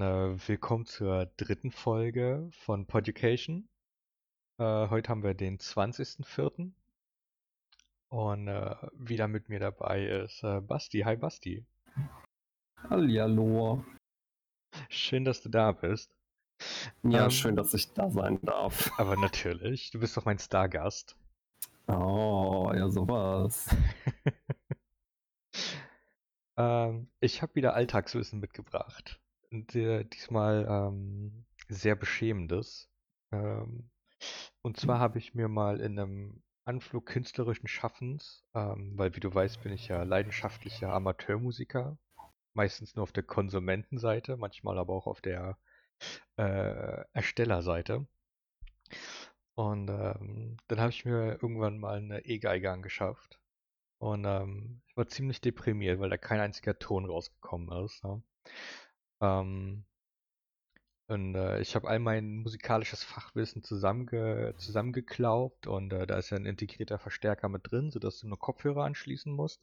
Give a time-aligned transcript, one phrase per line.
[0.00, 3.68] Äh, willkommen zur dritten Folge von Poducation.
[4.58, 6.72] Äh, heute haben wir den 20.04.
[8.08, 11.00] Und äh, wieder mit mir dabei ist äh, Basti.
[11.00, 11.64] Hi Basti.
[12.90, 13.84] Hallihallo.
[14.88, 16.14] Schön, dass du da bist.
[17.02, 18.90] Ja, Ähm, schön, dass ich da sein darf.
[18.98, 21.16] Aber natürlich, du bist doch mein Stargast.
[21.86, 23.68] Oh, ja, sowas.
[26.58, 29.20] Ähm, ich habe wieder Alltagswissen mitgebracht.
[29.50, 32.90] Äh, diesmal ähm, sehr beschämendes.
[33.32, 33.90] Ähm,
[34.62, 39.32] und zwar habe ich mir mal in einem Anflug künstlerischen Schaffens, ähm, weil wie du
[39.32, 41.96] weißt, bin ich ja leidenschaftlicher Amateurmusiker,
[42.54, 45.58] meistens nur auf der Konsumentenseite, manchmal aber auch auf der
[46.36, 48.06] äh, Erstellerseite.
[49.54, 53.40] Und ähm, dann habe ich mir irgendwann mal eine E-Geige angeschafft.
[53.98, 58.04] Und ähm, ich war ziemlich deprimiert, weil da kein einziger Ton rausgekommen ist.
[58.04, 58.22] Ne?
[59.20, 59.84] Ähm,
[61.08, 66.36] und äh, ich habe all mein musikalisches Fachwissen zusammenge zusammengeklaubt und äh, da ist ja
[66.36, 69.60] ein integrierter Verstärker mit drin, sodass du nur Kopfhörer anschließen musst.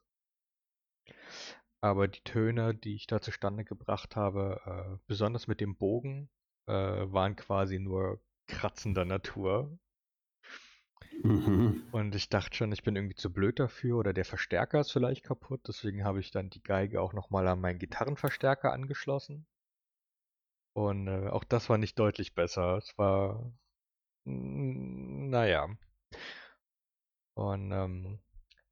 [1.81, 6.29] Aber die Töne, die ich da zustande gebracht habe, äh, besonders mit dem Bogen,
[6.67, 9.77] äh, waren quasi nur kratzender Natur.
[11.21, 11.83] Mhm.
[11.91, 15.23] Und ich dachte schon, ich bin irgendwie zu blöd dafür oder der Verstärker ist vielleicht
[15.23, 15.61] kaputt.
[15.67, 19.45] Deswegen habe ich dann die Geige auch nochmal an meinen Gitarrenverstärker angeschlossen.
[20.73, 22.77] Und äh, auch das war nicht deutlich besser.
[22.77, 23.53] Es war,
[24.25, 25.67] mm, naja.
[27.35, 28.19] Und ähm,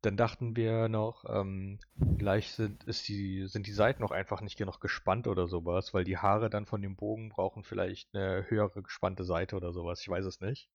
[0.01, 1.79] dann dachten wir noch, ähm,
[2.17, 6.03] vielleicht sind, ist die, sind die Seiten noch einfach nicht genug gespannt oder sowas, weil
[6.03, 10.01] die Haare dann von dem Bogen brauchen vielleicht eine höhere gespannte Seite oder sowas.
[10.01, 10.69] Ich weiß es nicht.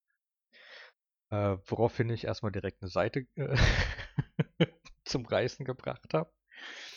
[1.29, 3.55] Äh, woraufhin ich erstmal direkt eine Seite äh,
[5.05, 6.31] zum Reißen gebracht habe.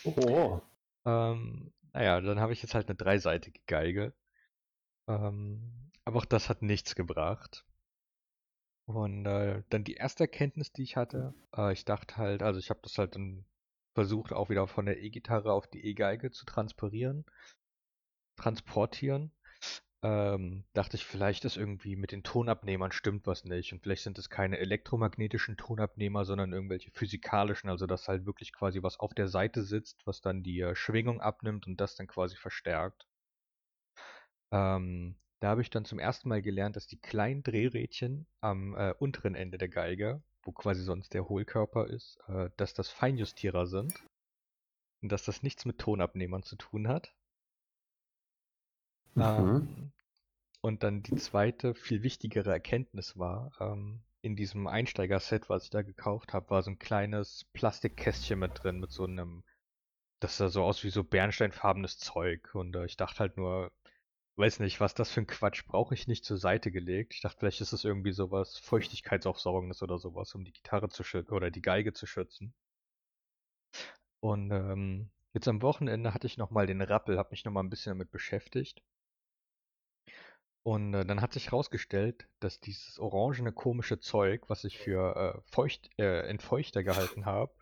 [0.05, 0.61] Oh,
[1.05, 4.13] Ähm, naja, dann habe ich jetzt halt eine dreiseitige Geige.
[5.07, 7.65] Ähm, aber auch das hat nichts gebracht.
[8.85, 12.69] Und äh, dann die erste Erkenntnis, die ich hatte, äh, ich dachte halt, also ich
[12.69, 13.45] habe das halt dann
[13.93, 17.25] versucht, auch wieder von der E-Gitarre auf die E-Geige zu transporieren,
[18.35, 19.31] transportieren.
[20.03, 23.71] Ähm, dachte ich, vielleicht ist irgendwie mit den Tonabnehmern stimmt was nicht.
[23.71, 28.81] Und vielleicht sind es keine elektromagnetischen Tonabnehmer, sondern irgendwelche physikalischen, also dass halt wirklich quasi
[28.81, 32.35] was auf der Seite sitzt, was dann die äh, Schwingung abnimmt und das dann quasi
[32.35, 33.05] verstärkt.
[34.51, 38.93] Ähm, da habe ich dann zum ersten Mal gelernt, dass die kleinen Drehrädchen am äh,
[38.99, 43.93] unteren Ende der Geige, wo quasi sonst der Hohlkörper ist, äh, dass das Feinjustierer sind
[45.01, 47.13] und dass das nichts mit Tonabnehmern zu tun hat.
[49.15, 49.23] Mhm.
[49.23, 49.91] Ähm,
[50.61, 55.81] und dann die zweite, viel wichtigere Erkenntnis war, ähm, in diesem Einsteiger-Set, was ich da
[55.81, 59.43] gekauft habe, war so ein kleines Plastikkästchen mit drin, mit so einem,
[60.19, 62.53] das sah so aus wie so bernsteinfarbenes Zeug.
[62.53, 63.71] Und äh, ich dachte halt nur,
[64.37, 67.15] weiß nicht, was das für ein Quatsch brauche ich nicht zur Seite gelegt.
[67.15, 71.33] Ich dachte, vielleicht ist es irgendwie sowas Feuchtigkeitsaufsaugendes oder sowas, um die Gitarre zu schützen
[71.33, 72.53] oder die Geige zu schützen.
[74.19, 77.91] Und ähm, jetzt am Wochenende hatte ich nochmal den Rappel, habe mich nochmal ein bisschen
[77.91, 78.81] damit beschäftigt.
[80.63, 85.41] Und äh, dann hat sich herausgestellt, dass dieses orangene komische Zeug, was ich für äh,
[85.51, 87.53] Feucht, äh, Entfeuchter gehalten habe,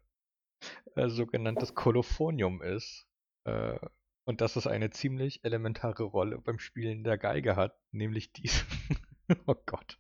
[0.96, 3.08] äh, sogenanntes Kolophonium ist.
[3.46, 3.80] Äh,
[4.26, 8.64] und dass es eine ziemlich elementare Rolle beim Spielen der Geige hat, nämlich diese,
[9.48, 9.98] oh Gott,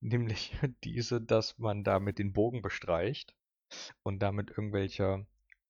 [0.00, 3.34] nämlich diese, dass man damit den Bogen bestreicht
[4.02, 5.24] und damit irgendwelcher,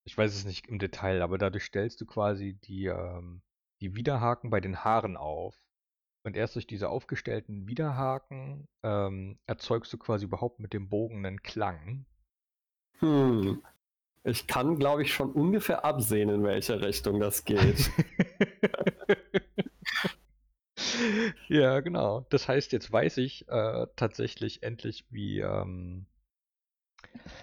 [0.05, 3.43] ich weiß es nicht im Detail, aber dadurch stellst du quasi die, ähm,
[3.83, 5.55] die Widerhaken bei den Haaren auf.
[6.25, 11.43] Und erst durch diese aufgestellten Widerhaken ähm, erzeugst du quasi überhaupt mit dem Bogen einen
[11.43, 12.07] Klang.
[13.01, 13.63] Hm.
[14.25, 17.91] Ich kann, glaube ich, schon ungefähr absehen, in welche Richtung das geht.
[21.49, 22.25] ja, genau.
[22.31, 26.07] Das heißt, jetzt weiß ich äh, tatsächlich endlich, wie, ähm,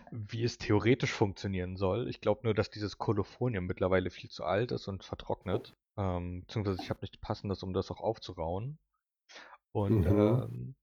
[0.10, 2.10] wie es theoretisch funktionieren soll.
[2.10, 5.76] Ich glaube nur, dass dieses Kolophonium mittlerweile viel zu alt ist und vertrocknet.
[5.98, 8.80] Ähm, beziehungsweise ich habe nichts Passendes, um das auch aufzurauen.
[9.72, 10.08] Und Mhm.
[10.08, 10.76] ähm,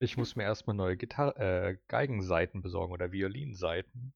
[0.00, 4.12] ich muss mir erstmal neue Gitar äh, Geigenseiten besorgen oder Violinseiten.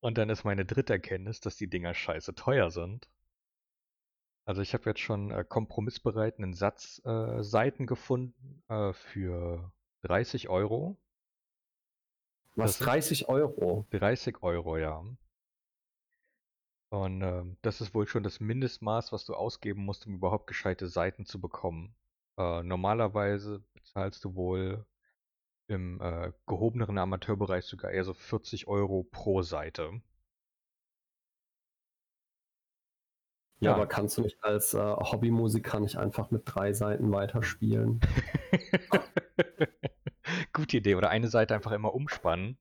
[0.00, 3.08] Und dann ist meine dritte Erkenntnis, dass die Dinger scheiße teuer sind.
[4.46, 9.72] Also ich habe jetzt schon äh, kompromissbereit einen Satz äh, Seiten gefunden äh, für
[10.02, 10.96] 30 Euro.
[12.54, 13.86] Was, Das ist 30 Euro?
[13.90, 15.04] 30 Euro, ja.
[16.90, 20.88] Und ähm, das ist wohl schon das Mindestmaß, was du ausgeben musst, um überhaupt gescheite
[20.88, 21.94] Seiten zu bekommen.
[22.38, 24.86] Äh, normalerweise bezahlst du wohl
[25.66, 30.00] im äh, gehobeneren Amateurbereich sogar eher so 40 Euro pro Seite.
[33.60, 38.00] Ja, aber kannst du nicht als äh, Hobbymusiker nicht einfach mit drei Seiten weiterspielen?
[40.52, 40.94] Gute Idee.
[40.94, 42.56] Oder eine Seite einfach immer umspannen.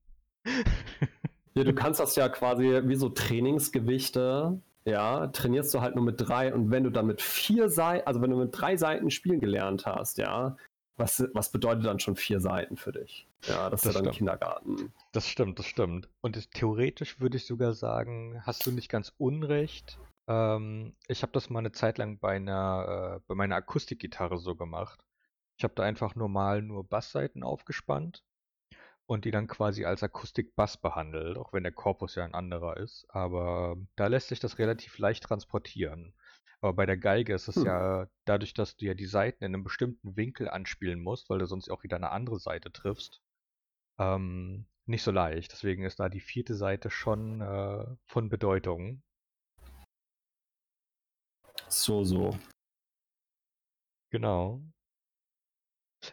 [1.57, 6.15] Ja, du kannst das ja quasi wie so Trainingsgewichte, ja, trainierst du halt nur mit
[6.17, 9.39] drei und wenn du dann mit vier Seiten, also wenn du mit drei Seiten spielen
[9.39, 10.55] gelernt hast, ja,
[10.95, 13.27] was, was bedeutet dann schon vier Seiten für dich?
[13.47, 14.17] Ja, das, das ist ja dann stimmt.
[14.17, 14.93] Kindergarten.
[15.11, 16.09] Das stimmt, das stimmt.
[16.21, 19.99] Und theoretisch würde ich sogar sagen, hast du nicht ganz unrecht.
[20.27, 24.55] Ähm, ich habe das mal eine Zeit lang bei einer, äh, bei meiner Akustikgitarre so
[24.55, 25.03] gemacht.
[25.57, 28.23] Ich habe da einfach normal nur Bassseiten aufgespannt
[29.07, 33.07] und die dann quasi als Akustik-Bass behandelt, auch wenn der Korpus ja ein anderer ist.
[33.09, 36.13] Aber da lässt sich das relativ leicht transportieren.
[36.59, 37.65] Aber bei der Geige ist es hm.
[37.65, 41.45] ja dadurch, dass du ja die Seiten in einem bestimmten Winkel anspielen musst, weil du
[41.45, 43.21] sonst auch wieder eine andere Seite triffst,
[43.97, 45.53] ähm, nicht so leicht.
[45.53, 49.01] Deswegen ist da die vierte Seite schon äh, von Bedeutung.
[51.69, 52.37] So, so.
[54.09, 54.61] Genau.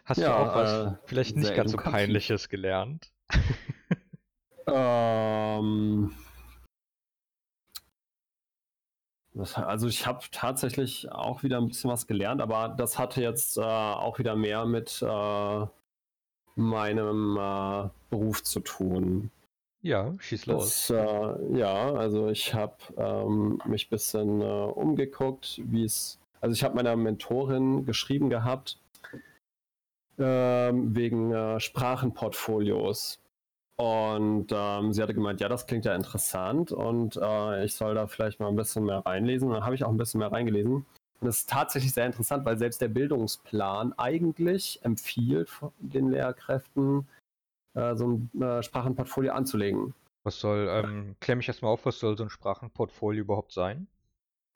[0.03, 3.11] Hast ja, du auch was äh, vielleicht nicht ganz so peinliches gelernt?
[4.67, 6.11] ähm,
[9.35, 13.61] also ich habe tatsächlich auch wieder ein bisschen was gelernt, aber das hatte jetzt äh,
[13.61, 15.65] auch wieder mehr mit äh,
[16.55, 19.31] meinem äh, Beruf zu tun.
[19.81, 20.87] Ja, schieß los.
[20.87, 26.19] Das, äh, ja, also ich habe ähm, mich ein bisschen äh, umgeguckt, wie es.
[26.41, 28.79] Also ich habe meiner Mentorin geschrieben gehabt
[30.19, 33.19] ähm, wegen äh, Sprachenportfolios.
[33.77, 38.07] Und ähm, sie hatte gemeint, ja, das klingt ja interessant und äh, ich soll da
[38.07, 39.49] vielleicht mal ein bisschen mehr reinlesen.
[39.49, 40.85] Und dann habe ich auch ein bisschen mehr reingelesen.
[41.19, 47.07] Und es ist tatsächlich sehr interessant, weil selbst der Bildungsplan eigentlich empfiehlt den Lehrkräften,
[47.73, 49.93] äh, so ein äh, Sprachenportfolio anzulegen.
[50.23, 53.87] Was soll, ähm, klär mich erstmal auf, was soll so ein Sprachenportfolio überhaupt sein?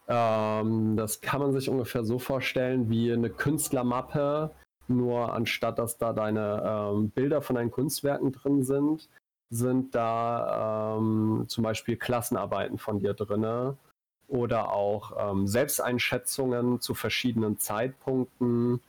[0.07, 4.51] Ähm, das kann man sich ungefähr so vorstellen wie eine Künstlermappe,
[4.89, 9.09] nur anstatt dass da deine ähm, Bilder von deinen Kunstwerken drin sind,
[9.49, 13.75] sind da ähm, zum Beispiel Klassenarbeiten von dir drin
[14.27, 18.79] oder auch ähm, Selbsteinschätzungen zu verschiedenen Zeitpunkten.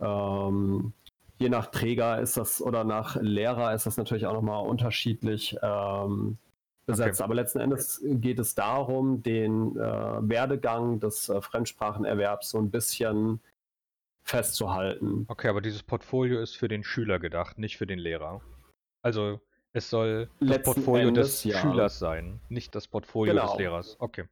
[0.00, 0.92] Ähm,
[1.38, 6.36] je nach Träger ist das oder nach Lehrer ist das natürlich auch nochmal unterschiedlich ähm,
[6.86, 7.20] besetzt.
[7.20, 7.24] Okay.
[7.24, 9.80] Aber letzten Endes geht es darum, den äh,
[10.28, 13.40] Werdegang des äh, Fremdsprachenerwerbs so ein bisschen
[14.26, 15.24] festzuhalten.
[15.28, 18.42] Okay, aber dieses Portfolio ist für den Schüler gedacht, nicht für den Lehrer.
[19.02, 19.40] Also
[19.72, 21.58] es soll das Letzten Portfolio Endes, des ja.
[21.58, 23.46] Schülers sein, nicht das Portfolio genau.
[23.46, 23.96] des Lehrers.
[24.00, 24.24] Okay.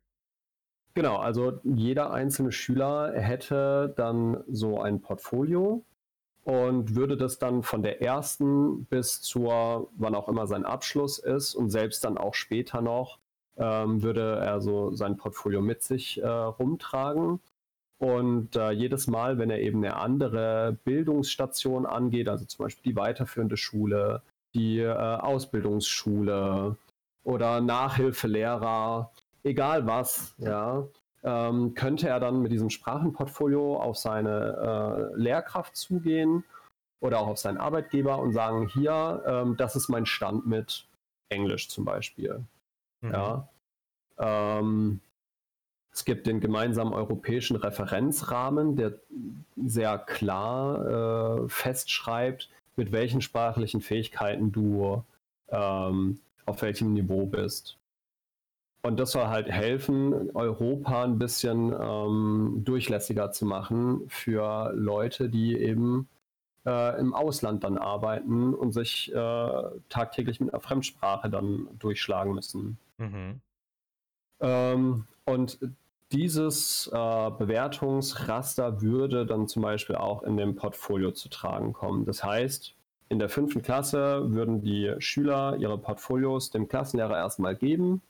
[0.95, 5.85] Genau, also jeder einzelne Schüler hätte dann so ein Portfolio
[6.43, 11.55] und würde das dann von der ersten bis zur, wann auch immer sein Abschluss ist
[11.55, 13.19] und selbst dann auch später noch,
[13.57, 17.41] ähm, würde er so sein Portfolio mit sich äh, rumtragen
[17.99, 22.97] und äh, jedes Mal, wenn er eben eine andere Bildungsstation angeht, also zum Beispiel die
[22.97, 24.23] weiterführende Schule,
[24.55, 26.77] die äh, Ausbildungsschule
[27.23, 29.11] oder Nachhilfelehrer,
[29.43, 30.87] egal was, ja,
[31.23, 36.45] ähm, könnte er dann mit diesem Sprachenportfolio auf seine äh, Lehrkraft zugehen
[37.01, 40.87] oder auch auf seinen Arbeitgeber und sagen, hier, ähm, das ist mein Stand mit
[41.31, 42.45] Englisch zum Beispiel.
[43.01, 43.13] Mhm.
[43.13, 43.49] Ja.
[44.19, 45.01] Ähm,
[45.95, 48.95] es gibt den gemeinsamen europäischen Referenzrahmen, der
[49.65, 55.05] sehr klar äh, festschreibt, mit welchen sprachlichen Fähigkeiten du
[55.51, 57.79] ähm, auf welchem Niveau bist.
[58.83, 65.57] Und das soll halt helfen, Europa ein bisschen ähm, durchlässiger zu machen für Leute, die
[65.57, 66.09] eben
[66.67, 72.79] äh, im Ausland dann arbeiten und sich äh, tagtäglich mit einer Fremdsprache dann durchschlagen müssen.
[72.99, 73.41] Mhm.
[74.41, 75.59] Ähm, und
[76.13, 82.05] dieses äh, Bewertungsraster würde dann zum Beispiel auch in dem Portfolio zu tragen kommen.
[82.05, 82.75] Das heißt,
[83.09, 88.03] in der fünften Klasse würden die Schüler ihre Portfolios dem Klassenlehrer erstmal geben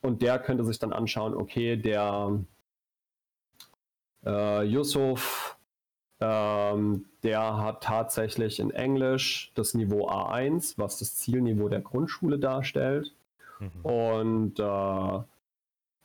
[0.00, 2.38] und der könnte sich dann anschauen, okay, der
[4.24, 5.56] äh, Yusuf,
[6.20, 13.14] ähm, der hat tatsächlich in Englisch das Niveau A1, was das Zielniveau der Grundschule darstellt.
[13.58, 13.80] Mhm.
[13.82, 15.22] Und äh,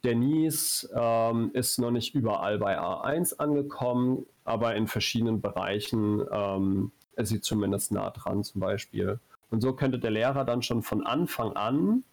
[0.04, 7.30] Denise ähm, ist noch nicht überall bei A1 angekommen, aber in verschiedenen Bereichen ähm, ist
[7.30, 9.20] sie zumindest nah dran zum Beispiel.
[9.50, 12.04] Und so könnte der Lehrer dann schon von Anfang an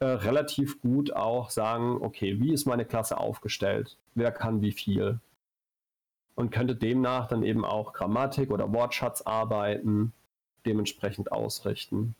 [0.00, 3.98] äh, relativ gut auch sagen, okay, wie ist meine Klasse aufgestellt?
[4.14, 5.20] Wer kann wie viel?
[6.34, 10.12] Und könnte demnach dann eben auch Grammatik oder Wortschatzarbeiten
[10.64, 12.14] dementsprechend ausrichten.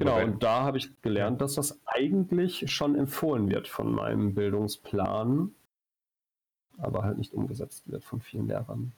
[0.00, 5.54] Genau, und da habe ich gelernt, dass das eigentlich schon empfohlen wird von meinem Bildungsplan,
[6.78, 8.92] aber halt nicht umgesetzt wird von vielen Lehrern.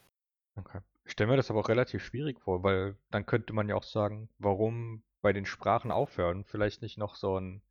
[0.54, 0.78] Okay.
[1.04, 3.82] Ich stelle mir das aber auch relativ schwierig vor, weil dann könnte man ja auch
[3.82, 6.44] sagen, warum bei den Sprachen aufhören?
[6.44, 7.62] Vielleicht nicht noch so ein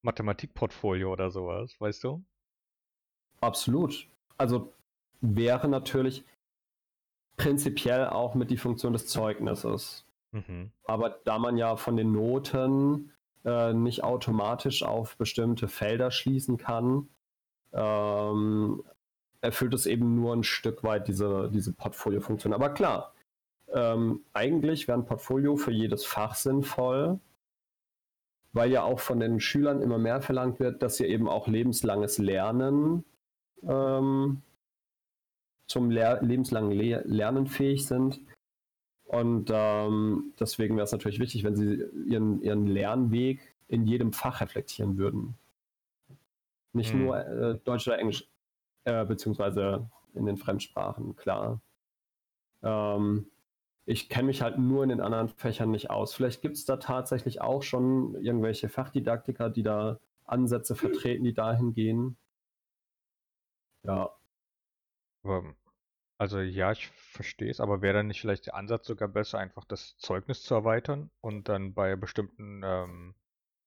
[0.00, 2.24] Mathematikportfolio oder sowas, weißt du?
[3.42, 4.08] Absolut.
[4.38, 4.72] Also
[5.20, 6.24] wäre natürlich
[7.36, 10.06] prinzipiell auch mit die Funktion des Zeugnisses.
[10.32, 10.70] Mhm.
[10.84, 13.12] Aber da man ja von den Noten
[13.44, 17.08] äh, nicht automatisch auf bestimmte Felder schließen kann,
[17.72, 18.82] ähm,
[19.40, 22.52] erfüllt es eben nur ein Stück weit diese, diese Portfolio-Funktion.
[22.52, 23.14] Aber klar,
[23.72, 27.20] ähm, eigentlich wäre ein Portfolio für jedes Fach sinnvoll,
[28.52, 32.18] weil ja auch von den Schülern immer mehr verlangt wird, dass sie eben auch lebenslanges
[32.18, 33.04] Lernen
[33.62, 34.42] ähm,
[35.66, 38.20] zum Lehr lebenslangen Le Lernen fähig sind.
[39.10, 44.40] Und ähm, deswegen wäre es natürlich wichtig, wenn sie ihren, ihren Lernweg in jedem Fach
[44.40, 45.36] reflektieren würden.
[46.72, 47.00] Nicht Hm.
[47.00, 48.28] nur äh, Deutsch oder Englisch,
[48.84, 51.60] äh, beziehungsweise in den Fremdsprachen, klar.
[52.62, 53.26] Ähm,
[53.86, 56.14] ich kenne mich halt nur in den anderen Fächern nicht aus.
[56.14, 61.74] Vielleicht gibt es da tatsächlich auch schon irgendwelche Fachdidaktiker, die da Ansätze vertreten, die dahin
[61.74, 62.16] gehen.
[63.82, 64.10] Ja,
[65.22, 65.54] Aber,
[66.20, 69.64] also ja, ich verstehe es, aber wäre dann nicht vielleicht der Ansatz sogar besser, einfach
[69.64, 73.14] das Zeugnis zu erweitern und dann bei bestimmten ähm,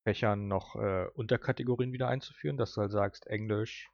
[0.03, 3.89] Fächern noch äh, Unterkategorien wieder einzuführen, dass du halt sagst, Englisch,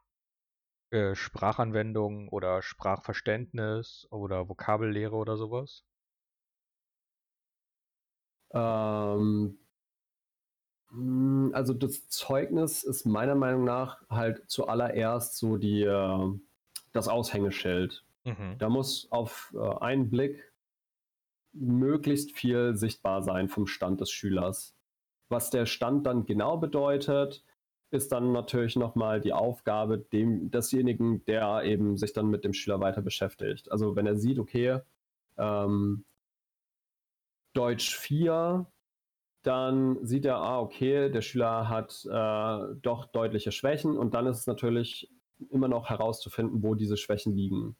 [0.92, 5.86] äh, Sprachanwendung oder Sprachverständnis oder Vokabellehre oder sowas?
[8.54, 9.58] Ähm,
[10.92, 16.30] mh, also das Zeugnis ist meiner Meinung nach halt zuallererst so die, äh,
[16.94, 18.04] das Aushängeschild.
[18.38, 18.58] Mhm.
[18.58, 20.54] Da muss auf äh, einen Blick
[21.54, 24.76] möglichst viel sichtbar sein vom Stand des Schülers.
[25.30, 27.44] Was der Stand dann genau bedeutet,
[27.92, 32.80] ist dann natürlich nochmal die Aufgabe dem, desjenigen, der eben sich dann mit dem Schüler
[32.80, 33.72] weiter beschäftigt.
[33.72, 34.80] Also wenn er sieht, okay,
[35.38, 36.06] ähm,
[37.54, 38.68] Deutsch 4,
[39.42, 44.40] dann sieht er, ah, okay, der Schüler hat äh, doch deutliche Schwächen und dann ist
[44.40, 45.10] es natürlich
[45.50, 47.76] immer noch herauszufinden, wo diese Schwächen liegen.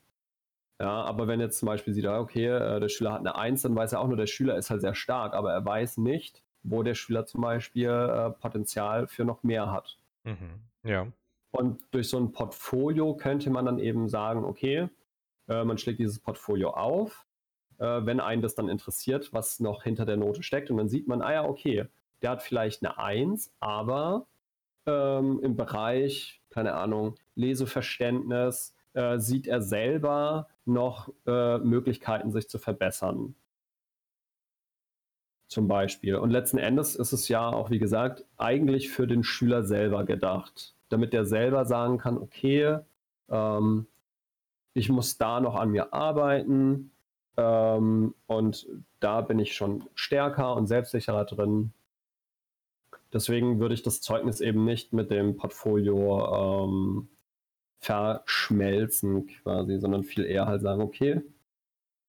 [0.82, 3.76] Ja, aber wenn jetzt zum Beispiel sieht, okay, äh, der Schüler hat eine 1, dann
[3.76, 6.84] weiß er auch nur, der Schüler ist halt sehr stark, aber er weiß nicht, wo
[6.84, 9.98] der Schüler zum Beispiel äh, Potenzial für noch mehr hat.
[10.24, 10.62] Mhm.
[10.84, 11.08] Ja.
[11.52, 14.88] Und durch so ein Portfolio könnte man dann eben sagen, okay,
[15.50, 17.26] äh, man schlägt dieses Portfolio auf,
[17.80, 20.72] äh, wenn einen das dann interessiert, was noch hinter der Note steckt.
[20.72, 21.88] Und dann sieht man, ah ja, okay,
[22.22, 24.28] der hat vielleicht eine 1, aber
[24.86, 32.60] ähm, im Bereich, keine Ahnung, Leseverständnis äh, sieht er selber noch äh, Möglichkeiten, sich zu
[32.60, 33.34] verbessern.
[35.48, 36.16] Zum Beispiel.
[36.16, 40.76] Und letzten Endes ist es ja auch, wie gesagt, eigentlich für den Schüler selber gedacht,
[40.90, 42.80] damit er selber sagen kann, okay,
[43.30, 43.88] ähm,
[44.74, 46.92] ich muss da noch an mir arbeiten
[47.38, 48.68] ähm, und
[49.00, 51.72] da bin ich schon stärker und selbstsicherer drin.
[53.14, 57.08] Deswegen würde ich das Zeugnis eben nicht mit dem Portfolio ähm,
[57.80, 61.22] verschmelzen quasi, sondern viel eher halt sagen, okay,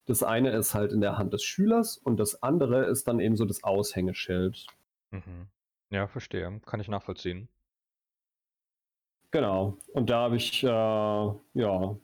[0.06, 3.36] das eine ist halt in der Hand des Schülers und das andere ist dann eben
[3.36, 4.66] so das Aushängeschild.
[5.12, 5.46] Mhm.
[5.90, 6.60] Ja, verstehe.
[6.66, 7.48] Kann ich nachvollziehen.
[9.30, 9.76] Genau.
[9.92, 11.96] Und da habe ich, äh, ja,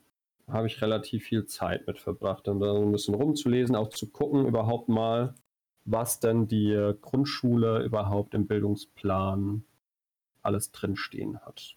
[0.47, 4.09] habe ich relativ viel Zeit mit verbracht, dann da so ein bisschen rumzulesen, auch zu
[4.09, 5.35] gucken überhaupt mal,
[5.83, 9.65] was denn die Grundschule überhaupt im Bildungsplan
[10.41, 11.75] alles drinstehen hat.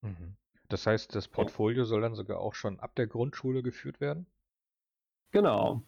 [0.00, 0.36] Mhm.
[0.68, 4.26] Das heißt, das Portfolio soll dann sogar auch schon ab der Grundschule geführt werden?
[5.30, 5.82] Genau.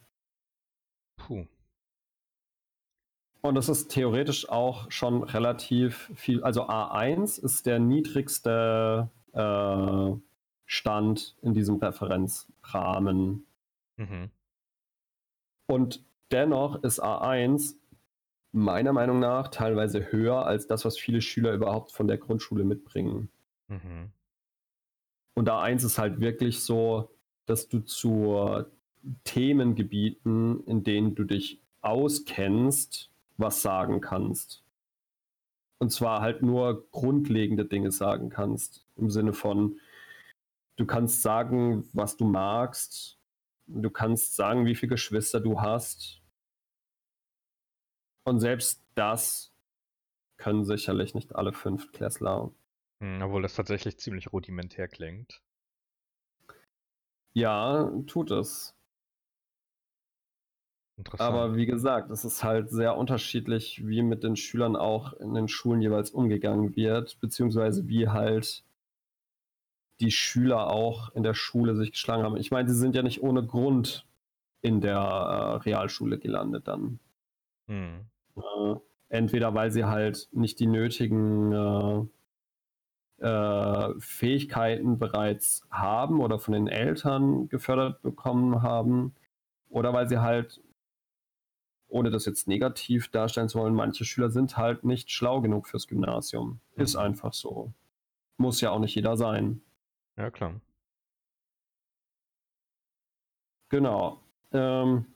[1.17, 1.47] Puh.
[3.43, 6.43] Und das ist theoretisch auch schon relativ viel.
[6.43, 10.21] Also A1 ist der niedrigste äh,
[10.67, 13.47] Stand in diesem Referenzrahmen.
[13.97, 14.31] Mhm.
[15.67, 17.77] Und dennoch ist A1
[18.53, 23.31] meiner Meinung nach teilweise höher als das, was viele Schüler überhaupt von der Grundschule mitbringen.
[23.69, 24.13] Mhm.
[25.35, 27.11] Und A1 ist halt wirklich so,
[27.47, 28.65] dass du zu
[29.25, 34.63] Themengebieten, in denen du dich auskennst, was sagen kannst.
[35.79, 38.85] Und zwar halt nur grundlegende Dinge sagen kannst.
[38.97, 39.81] Im Sinne von,
[40.77, 43.19] du kannst sagen, was du magst.
[43.67, 46.21] Du kannst sagen, wie viele Geschwister du hast.
[48.25, 49.53] Und selbst das
[50.37, 52.51] können sicherlich nicht alle Fünftklässler.
[53.00, 55.42] Hm, Obwohl das tatsächlich ziemlich rudimentär klingt.
[57.33, 58.75] Ja, tut es.
[60.97, 61.35] Interessant.
[61.35, 65.49] Aber wie gesagt, es ist halt sehr unterschiedlich, wie mit den Schülern auch in den
[65.49, 68.64] Schulen jeweils umgegangen wird, beziehungsweise wie halt
[70.00, 72.37] die Schüler auch in der Schule sich geschlagen haben.
[72.37, 74.07] Ich meine, sie sind ja nicht ohne Grund
[74.61, 76.99] in der äh, Realschule gelandet dann.
[77.66, 78.07] Hm.
[78.37, 78.75] Äh,
[79.09, 82.07] entweder weil sie halt nicht die nötigen äh,
[83.21, 89.15] äh, Fähigkeiten bereits haben oder von den Eltern gefördert bekommen haben,
[89.69, 90.61] oder weil sie halt,
[91.89, 95.87] ohne das jetzt negativ darstellen zu wollen, manche Schüler sind halt nicht schlau genug fürs
[95.87, 96.61] Gymnasium.
[96.75, 96.83] Mhm.
[96.83, 97.73] Ist einfach so.
[98.37, 99.61] Muss ja auch nicht jeder sein.
[100.17, 100.61] Ja, klar.
[103.69, 104.21] Genau.
[104.53, 105.07] Ähm,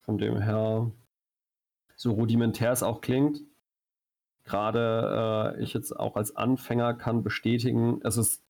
[0.00, 0.90] von dem her,
[1.94, 3.42] so rudimentär es auch klingt,
[4.50, 8.42] gerade äh, ich jetzt auch als Anfänger kann bestätigen, es ist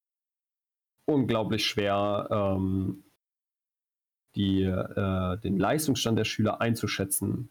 [1.04, 3.04] unglaublich schwer, ähm,
[4.34, 7.50] die, äh, den Leistungsstand der Schüler einzuschätzen.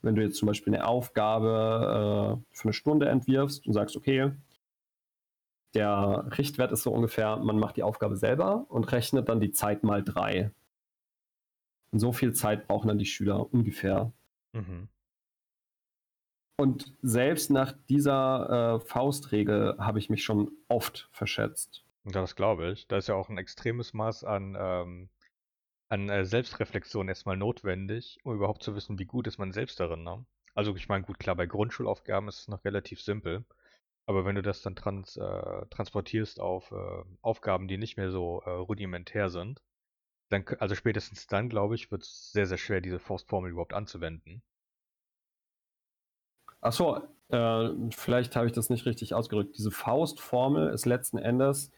[0.00, 4.32] Wenn du jetzt zum Beispiel eine Aufgabe äh, für eine Stunde entwirfst und sagst, okay,
[5.74, 9.82] der Richtwert ist so ungefähr, man macht die Aufgabe selber und rechnet dann die Zeit
[9.82, 10.52] mal drei.
[11.90, 14.12] Und so viel Zeit brauchen dann die Schüler ungefähr.
[14.52, 14.88] Mhm.
[16.56, 21.84] Und selbst nach dieser äh, Faustregel habe ich mich schon oft verschätzt.
[22.04, 22.86] Das glaube ich.
[22.86, 25.08] Da ist ja auch ein extremes Maß an, ähm,
[25.88, 30.04] an äh, Selbstreflexion erstmal notwendig, um überhaupt zu wissen, wie gut ist man selbst darin.
[30.04, 30.24] Ne?
[30.54, 33.44] Also ich meine, gut, klar, bei Grundschulaufgaben ist es noch relativ simpel.
[34.06, 38.42] Aber wenn du das dann trans, äh, transportierst auf äh, Aufgaben, die nicht mehr so
[38.44, 39.62] äh, rudimentär sind,
[40.28, 44.42] dann, also spätestens dann, glaube ich, wird es sehr, sehr schwer, diese Faustformel überhaupt anzuwenden.
[46.64, 49.56] Achso, äh, vielleicht habe ich das nicht richtig ausgedrückt.
[49.58, 51.70] Diese Faustformel ist letzten Endes,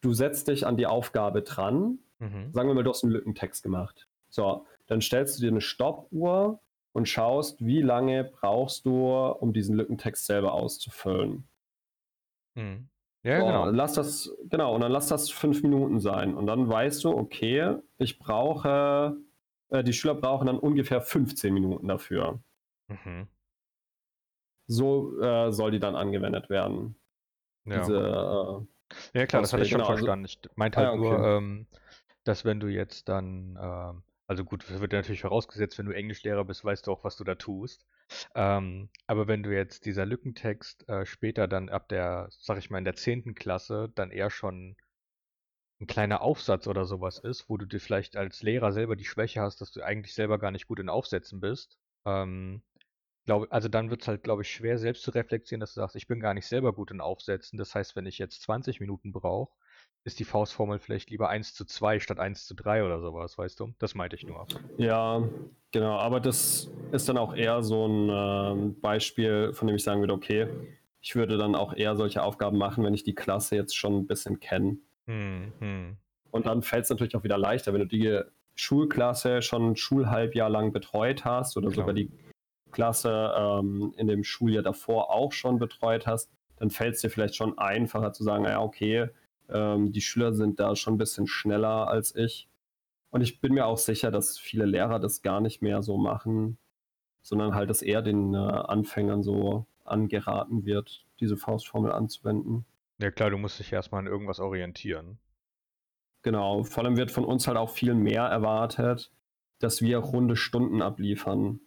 [0.00, 1.98] du setzt dich an die Aufgabe dran.
[2.20, 2.52] Mhm.
[2.52, 4.08] Sagen wir mal, du hast einen Lückentext gemacht.
[4.28, 6.60] So, dann stellst du dir eine Stoppuhr
[6.92, 11.48] und schaust, wie lange brauchst du, um diesen Lückentext selber auszufüllen.
[12.54, 12.88] Mhm.
[13.24, 13.70] Ja, so, genau.
[13.70, 16.34] Lass das, genau, und dann lass das fünf Minuten sein.
[16.34, 19.16] Und dann weißt du, okay, ich brauche,
[19.70, 22.40] äh, die Schüler brauchen dann ungefähr 15 Minuten dafür.
[22.88, 23.28] Mhm.
[24.70, 26.94] So äh, soll die dann angewendet werden.
[27.64, 30.26] Ja, Diese, äh, ja klar, das hatte ich schon genau, also verstanden.
[30.26, 31.00] Ich meinte halt ah, okay.
[31.00, 31.66] nur, ähm,
[32.24, 35.92] dass wenn du jetzt dann ähm, also gut, das wird ja natürlich vorausgesetzt, wenn du
[35.92, 37.84] Englischlehrer bist, weißt du auch, was du da tust.
[38.36, 42.78] Ähm, aber wenn du jetzt dieser Lückentext äh, später dann ab der, sag ich mal,
[42.78, 43.34] in der 10.
[43.34, 44.76] Klasse dann eher schon
[45.80, 49.40] ein kleiner Aufsatz oder sowas ist, wo du dir vielleicht als Lehrer selber die Schwäche
[49.40, 52.62] hast, dass du eigentlich selber gar nicht gut in Aufsätzen bist, ähm,
[53.30, 55.94] glaub, also dann wird es halt, glaube ich, schwer selbst zu reflektieren, dass du sagst,
[55.94, 57.58] ich bin gar nicht selber gut in Aufsätzen.
[57.58, 59.52] Das heißt, wenn ich jetzt 20 Minuten brauche,
[60.02, 63.60] ist die Faustformel vielleicht lieber 1 zu 2 statt 1 zu 3 oder sowas, weißt
[63.60, 63.72] du?
[63.78, 64.48] Das meinte ich nur.
[64.78, 65.22] Ja,
[65.70, 70.00] genau, aber das ist dann auch eher so ein äh, Beispiel, von dem ich sagen
[70.00, 70.48] würde, okay,
[71.00, 74.06] ich würde dann auch eher solche Aufgaben machen, wenn ich die Klasse jetzt schon ein
[74.08, 74.78] bisschen kenne.
[75.06, 75.96] Hm, hm.
[76.32, 78.22] Und dann fällt es natürlich auch wieder leichter, wenn du die
[78.56, 81.86] Schulklasse schon ein Schulhalbjahr lang betreut hast oder Klar.
[81.86, 82.10] sogar die
[82.70, 87.36] Klasse ähm, in dem Schuljahr davor auch schon betreut hast, dann fällt es dir vielleicht
[87.36, 89.08] schon einfacher zu sagen, ja, okay,
[89.48, 92.48] ähm, die Schüler sind da schon ein bisschen schneller als ich.
[93.10, 96.58] Und ich bin mir auch sicher, dass viele Lehrer das gar nicht mehr so machen,
[97.22, 102.64] sondern halt, dass eher den äh, Anfängern so angeraten wird, diese Faustformel anzuwenden.
[102.98, 105.18] Ja klar, du musst dich erstmal an irgendwas orientieren.
[106.22, 109.10] Genau, vor allem wird von uns halt auch viel mehr erwartet,
[109.58, 111.60] dass wir runde Stunden abliefern.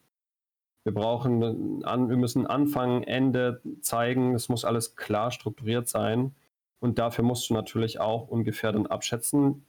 [0.84, 6.36] Wir brauchen, an, wir müssen Anfang, Ende zeigen, es muss alles klar strukturiert sein.
[6.80, 9.66] Und dafür musst du natürlich auch ungefähr dann abschätzen,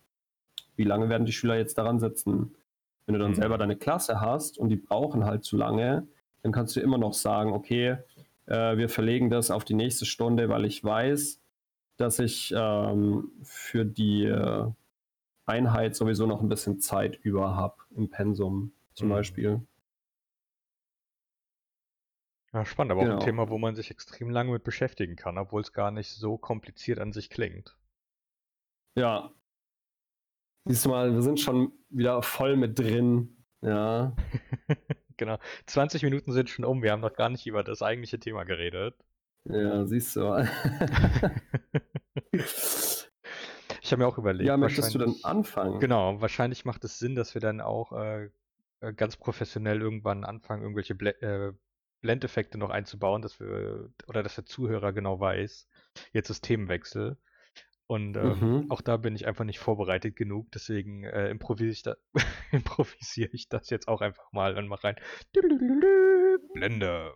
[0.74, 2.57] wie lange werden die Schüler jetzt daran sitzen.
[3.07, 3.37] Wenn du dann mhm.
[3.37, 6.09] selber deine Klasse hast und die brauchen halt zu lange,
[6.42, 7.98] dann kannst du immer noch sagen, okay,
[8.46, 11.40] äh, wir verlegen das auf die nächste Stunde, weil ich weiß,
[11.96, 14.66] dass ich ähm, für die äh,
[15.46, 19.12] Einheit sowieso noch ein bisschen Zeit über habe im Pensum zum mhm.
[19.12, 19.61] Beispiel.
[22.54, 23.14] Ja, spannend, aber genau.
[23.14, 23.42] auch ein genau.
[23.42, 27.00] Thema, wo man sich extrem lange mit beschäftigen kann, obwohl es gar nicht so kompliziert
[27.00, 27.76] an sich klingt.
[28.96, 29.32] Ja.
[30.64, 33.44] Siehst du mal, wir sind schon wieder voll mit drin.
[33.60, 34.14] Ja.
[35.16, 35.38] genau.
[35.66, 36.84] 20 Minuten sind schon um.
[36.84, 38.94] Wir haben noch gar nicht über das eigentliche Thema geredet.
[39.46, 40.48] Ja, siehst du mal.
[42.30, 44.46] ich habe mir auch überlegt.
[44.46, 45.80] Ja, möchtest du dann anfangen?
[45.80, 48.30] Genau, wahrscheinlich macht es Sinn, dass wir dann auch äh,
[48.80, 51.52] äh ganz professionell irgendwann anfangen, irgendwelche Ble äh,
[52.04, 55.66] Blendeffekte noch einzubauen, dass wir, oder dass der Zuhörer genau weiß,
[56.12, 57.16] jetzt ist Themenwechsel,
[57.86, 58.70] Und ähm, mhm.
[58.70, 61.96] auch da bin ich einfach nicht vorbereitet genug, deswegen äh, improvisiere ich, da,
[62.52, 64.96] improvisiere ich das jetzt auch einfach mal und mache rein.
[66.52, 67.14] Blende.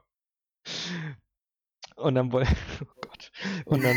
[1.96, 2.50] Und dann wollte,
[2.82, 3.30] oh Gott,
[3.66, 3.96] und dann,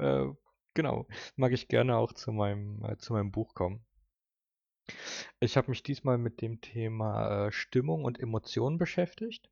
[0.00, 0.32] äh,
[0.74, 3.84] genau, mag ich gerne auch zu meinem, äh, zu meinem Buch kommen.
[5.40, 9.50] Ich habe mich diesmal mit dem Thema äh, Stimmung und Emotionen beschäftigt.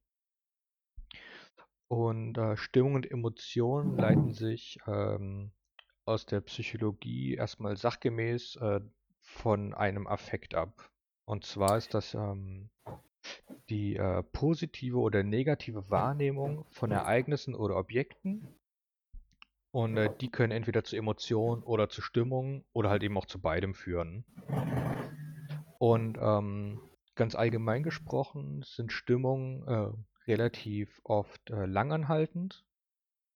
[1.93, 5.53] Und äh, Stimmung und Emotionen leiten sich ähm,
[6.07, 8.81] aus der Psychologie erstmal sachgemäß äh,
[9.21, 10.91] von einem Affekt ab.
[11.27, 12.71] Und zwar ist das ähm,
[13.69, 18.49] die äh, positive oder negative Wahrnehmung von Ereignissen oder Objekten.
[19.71, 23.39] Und äh, die können entweder zu Emotionen oder zu Stimmung oder halt eben auch zu
[23.39, 24.25] beidem führen.
[25.79, 26.81] Und ähm,
[27.17, 29.93] ganz allgemein gesprochen sind Stimmungen äh,
[30.27, 32.65] relativ oft äh, langanhaltend.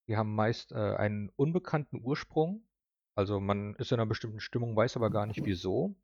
[0.08, 2.66] Die haben meist äh, einen unbekannten Ursprung.
[3.14, 5.96] Also man ist in einer bestimmten Stimmung, weiß aber gar nicht wieso.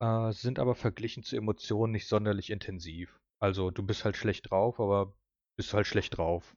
[0.00, 3.20] Äh, sind aber verglichen zu Emotionen nicht sonderlich intensiv.
[3.38, 5.14] Also du bist halt schlecht drauf, aber
[5.56, 6.56] bist halt schlecht drauf.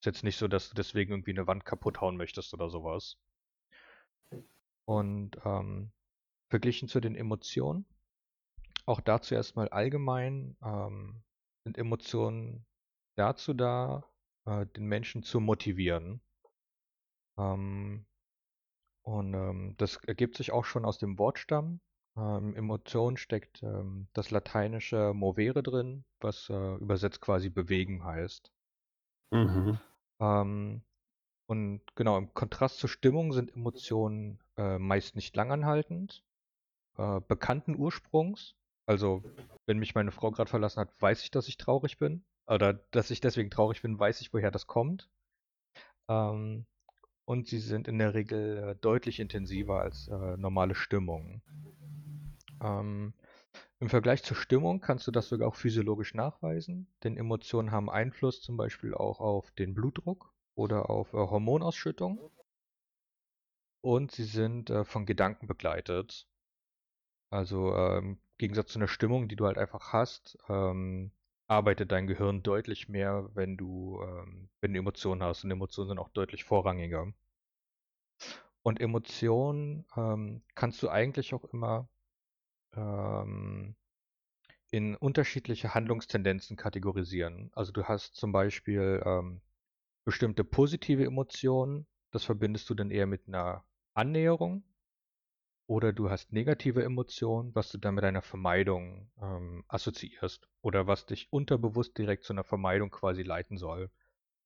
[0.00, 3.18] Ist jetzt nicht so, dass du deswegen irgendwie eine Wand kaputt hauen möchtest oder sowas.
[4.84, 5.90] Und ähm,
[6.48, 7.86] verglichen zu den Emotionen
[8.86, 11.22] auch dazu erstmal allgemein ähm,
[11.66, 12.64] sind Emotionen
[13.16, 14.04] dazu da,
[14.44, 16.20] äh, den Menschen zu motivieren.
[17.36, 18.06] Ähm,
[19.02, 21.80] und ähm, das ergibt sich auch schon aus dem Wortstamm.
[22.16, 28.52] Ähm, Emotion steckt ähm, das lateinische movere drin, was äh, übersetzt quasi bewegen heißt.
[29.32, 29.80] Mhm.
[30.20, 30.82] Ähm,
[31.46, 36.22] und genau, im Kontrast zur Stimmung sind Emotionen äh, meist nicht langanhaltend,
[36.96, 38.54] äh, bekannten Ursprungs
[38.86, 39.22] also,
[39.66, 42.24] wenn mich meine Frau gerade verlassen hat, weiß ich, dass ich traurig bin.
[42.46, 45.10] Oder dass ich deswegen traurig bin, weiß ich, woher das kommt.
[46.08, 46.66] Ähm,
[47.24, 51.42] und sie sind in der Regel äh, deutlich intensiver als äh, normale Stimmungen.
[52.62, 53.14] Ähm,
[53.80, 58.40] Im Vergleich zur Stimmung kannst du das sogar auch physiologisch nachweisen, denn Emotionen haben Einfluss
[58.40, 62.30] zum Beispiel auch auf den Blutdruck oder auf äh, Hormonausschüttung.
[63.82, 66.28] Und sie sind äh, von Gedanken begleitet.
[67.30, 71.10] Also ähm, Gegensatz zu einer Stimmung, die du halt einfach hast, ähm,
[71.48, 75.44] arbeitet dein Gehirn deutlich mehr, wenn du, ähm, wenn du Emotionen hast.
[75.44, 77.12] Und Emotionen sind auch deutlich vorrangiger.
[78.62, 81.88] Und Emotionen ähm, kannst du eigentlich auch immer
[82.74, 83.76] ähm,
[84.70, 87.50] in unterschiedliche Handlungstendenzen kategorisieren.
[87.54, 89.40] Also du hast zum Beispiel ähm,
[90.04, 94.64] bestimmte positive Emotionen, das verbindest du dann eher mit einer Annäherung
[95.66, 100.48] oder du hast negative Emotionen, was du dann mit einer Vermeidung ähm, assoziierst.
[100.62, 103.90] Oder was dich unterbewusst direkt zu einer Vermeidung quasi leiten soll.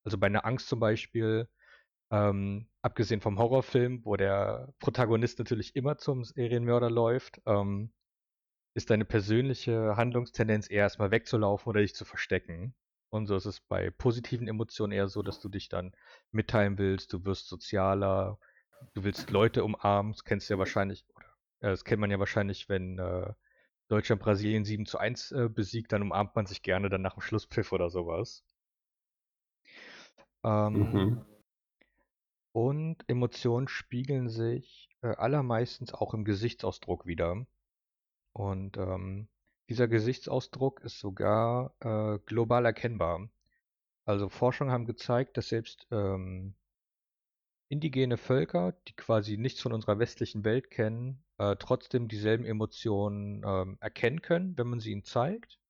[0.04, 1.48] Also bei einer Angst zum Beispiel,
[2.10, 7.92] ähm, abgesehen vom Horrorfilm, wo der Protagonist natürlich immer zum Serienmörder läuft, ähm,
[8.74, 12.74] ist deine persönliche Handlungstendenz eher erstmal wegzulaufen oder dich zu verstecken.
[13.10, 15.92] Und so ist es bei positiven Emotionen eher so, dass du dich dann
[16.30, 18.38] mitteilen willst, du wirst sozialer,
[18.94, 21.26] du willst Leute umarmen, das kennst du ja wahrscheinlich, oder
[21.60, 23.32] äh, das kennt man ja wahrscheinlich, wenn äh,
[23.88, 27.22] Deutschland Brasilien 7 zu 1 äh, besiegt, dann umarmt man sich gerne dann nach dem
[27.22, 28.44] Schlusspfiff oder sowas.
[30.44, 31.24] Ähm, mhm.
[32.52, 37.46] Und Emotionen spiegeln sich äh, allermeistens auch im Gesichtsausdruck wieder.
[38.32, 39.28] Und ähm,
[39.68, 43.28] dieser Gesichtsausdruck ist sogar äh, global erkennbar.
[44.04, 46.54] Also Forschungen haben gezeigt, dass selbst ähm,
[47.70, 53.78] indigene Völker, die quasi nichts von unserer westlichen Welt kennen, äh, trotzdem dieselben Emotionen ähm,
[53.80, 55.60] erkennen können, wenn man sie ihnen zeigt,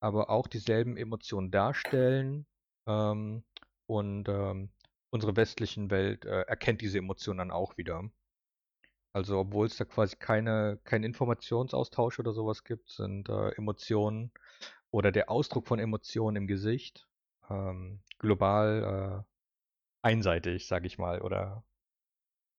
[0.00, 2.46] aber auch dieselben Emotionen darstellen
[2.86, 3.44] ähm,
[3.86, 4.70] und ähm,
[5.10, 8.10] unsere westlichen Welt äh, erkennt diese Emotionen dann auch wieder.
[9.12, 14.32] Also obwohl es da quasi keine, keinen Informationsaustausch oder sowas gibt, sind äh, Emotionen
[14.90, 17.08] oder der Ausdruck von Emotionen im Gesicht
[17.48, 19.29] ähm, global äh,
[20.02, 21.64] einseitig, sag ich mal, oder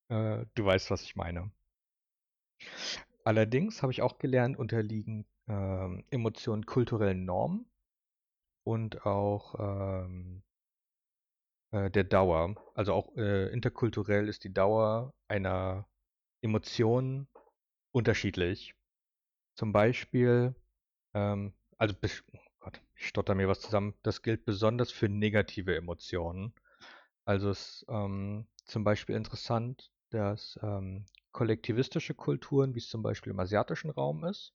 [0.09, 1.51] äh, du weißt, was ich meine.
[3.23, 7.65] Allerdings habe ich auch gelernt, unterliegen ähm, Emotionen kulturellen Normen
[8.63, 10.43] und auch ähm,
[11.71, 12.55] äh, der Dauer.
[12.75, 15.87] Also auch äh, interkulturell ist die Dauer einer
[16.41, 17.27] Emotion
[17.91, 18.75] unterschiedlich.
[19.55, 20.55] Zum Beispiel,
[21.13, 21.95] ähm, also
[22.33, 23.93] oh Gott, ich stotter mir was zusammen.
[24.03, 26.53] Das gilt besonders für negative Emotionen.
[27.25, 33.31] Also es ist ähm, zum Beispiel interessant, dass ähm, kollektivistische Kulturen, wie es zum Beispiel
[33.31, 34.53] im asiatischen Raum ist,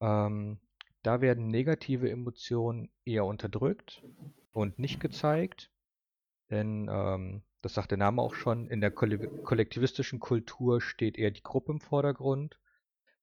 [0.00, 0.58] ähm,
[1.02, 4.02] da werden negative Emotionen eher unterdrückt
[4.52, 5.70] und nicht gezeigt,
[6.50, 11.42] denn ähm, das sagt der Name auch schon, in der kollektivistischen Kultur steht eher die
[11.42, 12.58] Gruppe im Vordergrund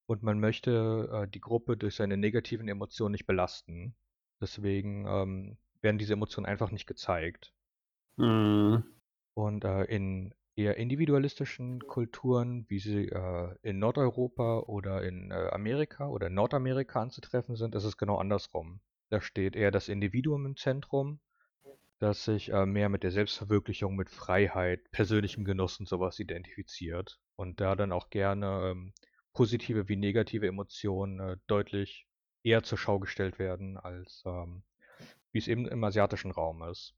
[0.06, 3.94] und man möchte äh, die Gruppe durch seine negativen Emotionen nicht belasten.
[4.40, 7.54] Deswegen ähm, werden diese Emotionen einfach nicht gezeigt.
[8.16, 8.84] Mhm.
[9.34, 16.08] Und äh, in eher individualistischen Kulturen, wie sie äh, in Nordeuropa oder in äh, Amerika
[16.08, 18.80] oder Nordamerika anzutreffen sind, ist es genau andersrum.
[19.10, 21.20] Da steht eher das Individuum im Zentrum,
[21.98, 27.60] das sich äh, mehr mit der Selbstverwirklichung, mit Freiheit, persönlichem Genuss und sowas identifiziert und
[27.60, 28.92] da dann auch gerne ähm,
[29.32, 32.06] positive wie negative Emotionen äh, deutlich
[32.44, 34.62] eher zur Schau gestellt werden, als ähm,
[35.32, 36.94] wie es eben im asiatischen Raum ist.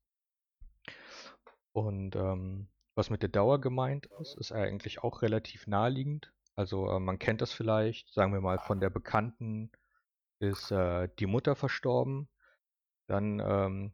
[1.77, 6.33] Und ähm, was mit der Dauer gemeint ist, ist eigentlich auch relativ naheliegend.
[6.55, 9.71] Also äh, man kennt das vielleicht, sagen wir mal, von der Bekannten
[10.39, 12.31] ist äh, die Mutter verstorben.
[13.09, 13.93] Dann ähm,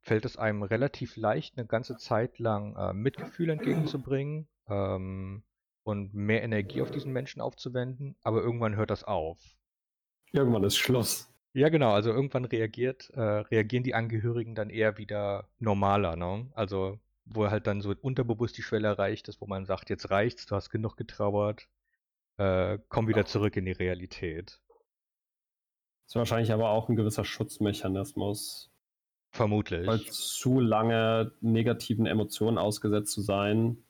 [0.00, 5.44] fällt es einem relativ leicht, eine ganze Zeit lang äh, Mitgefühl entgegenzubringen ähm,
[5.84, 9.38] und mehr Energie auf diesen Menschen aufzuwenden, aber irgendwann hört das auf.
[10.32, 11.32] Irgendwann ist Schluss.
[11.52, 16.50] Ja, genau, also irgendwann reagiert, äh, reagieren die Angehörigen dann eher wieder normaler, ne?
[16.54, 16.98] Also
[17.30, 20.56] wo halt dann so unterbewusst die Schwelle erreicht ist, wo man sagt, jetzt reicht's, du
[20.56, 21.68] hast genug getrauert,
[22.36, 24.60] äh, komm wieder zurück in die Realität.
[26.04, 28.72] Das ist wahrscheinlich aber auch ein gewisser Schutzmechanismus.
[29.30, 29.86] Vermutlich.
[29.86, 33.84] Weil zu lange negativen Emotionen ausgesetzt zu sein,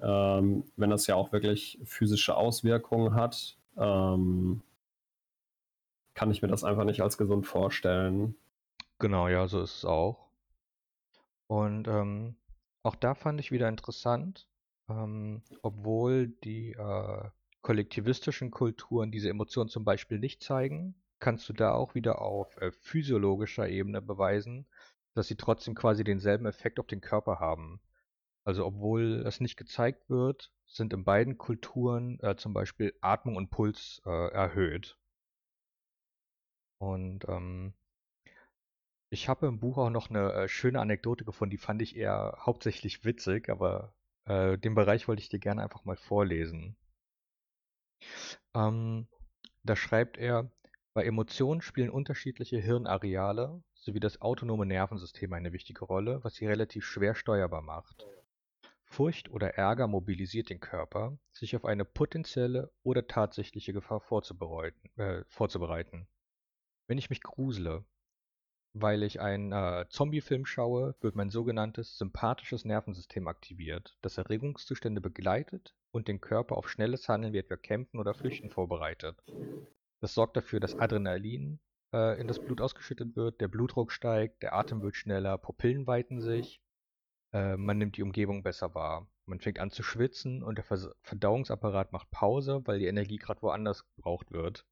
[0.00, 4.62] ähm, wenn das ja auch wirklich physische Auswirkungen hat, ähm,
[6.12, 8.34] kann ich mir das einfach nicht als gesund vorstellen.
[8.98, 10.28] Genau, ja, so ist es auch.
[11.46, 12.36] Und ähm,
[12.82, 14.48] auch da fand ich wieder interessant,
[14.88, 17.30] ähm, obwohl die äh,
[17.62, 22.72] kollektivistischen Kulturen diese Emotionen zum Beispiel nicht zeigen, kannst du da auch wieder auf äh,
[22.72, 24.66] physiologischer Ebene beweisen,
[25.14, 27.80] dass sie trotzdem quasi denselben Effekt auf den Körper haben.
[28.44, 33.50] Also obwohl es nicht gezeigt wird, sind in beiden Kulturen äh, zum Beispiel Atmung und
[33.50, 34.98] Puls äh, erhöht.
[36.78, 37.74] Und ähm,
[39.12, 42.38] ich habe im Buch auch noch eine äh, schöne Anekdote gefunden, die fand ich eher
[42.40, 43.94] hauptsächlich witzig, aber
[44.24, 46.76] äh, den Bereich wollte ich dir gerne einfach mal vorlesen.
[48.54, 49.06] Ähm,
[49.64, 50.50] da schreibt er,
[50.94, 56.86] bei Emotionen spielen unterschiedliche Hirnareale sowie das autonome Nervensystem eine wichtige Rolle, was sie relativ
[56.86, 58.06] schwer steuerbar macht.
[58.84, 64.88] Furcht oder Ärger mobilisiert den Körper, sich auf eine potenzielle oder tatsächliche Gefahr vorzubereiten.
[64.98, 66.08] Äh, vorzubereiten.
[66.86, 67.84] Wenn ich mich grusele,
[68.74, 75.74] weil ich einen äh, Zombie-Film schaue, wird mein sogenanntes sympathisches Nervensystem aktiviert, das Erregungszustände begleitet
[75.90, 79.22] und den Körper auf schnelles Handeln wie etwa Kämpfen oder Flüchten vorbereitet.
[80.00, 81.60] Das sorgt dafür, dass Adrenalin
[81.92, 86.20] äh, in das Blut ausgeschüttet wird, der Blutdruck steigt, der Atem wird schneller, Pupillen weiten
[86.20, 86.62] sich,
[87.32, 89.06] äh, man nimmt die Umgebung besser wahr.
[89.26, 90.64] Man fängt an zu schwitzen und der
[91.02, 94.66] Verdauungsapparat macht Pause, weil die Energie gerade woanders gebraucht wird.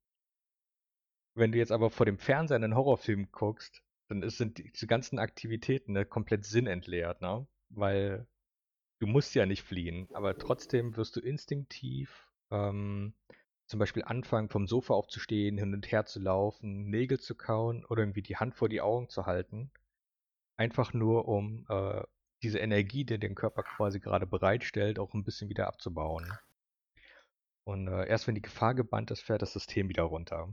[1.35, 5.19] Wenn du jetzt aber vor dem Fernseher einen Horrorfilm guckst, dann ist, sind diese ganzen
[5.19, 7.47] Aktivitäten ne, komplett sinnentleert, ne?
[7.69, 8.27] Weil
[8.99, 13.15] du musst ja nicht fliehen, aber trotzdem wirst du instinktiv ähm,
[13.67, 18.03] zum Beispiel anfangen, vom Sofa aufzustehen, hin und her zu laufen, Nägel zu kauen oder
[18.03, 19.71] irgendwie die Hand vor die Augen zu halten.
[20.57, 22.03] Einfach nur, um äh,
[22.43, 26.33] diese Energie, die den Körper quasi gerade bereitstellt, auch ein bisschen wieder abzubauen.
[27.63, 30.53] Und äh, erst wenn die Gefahr gebannt ist, fährt das System wieder runter.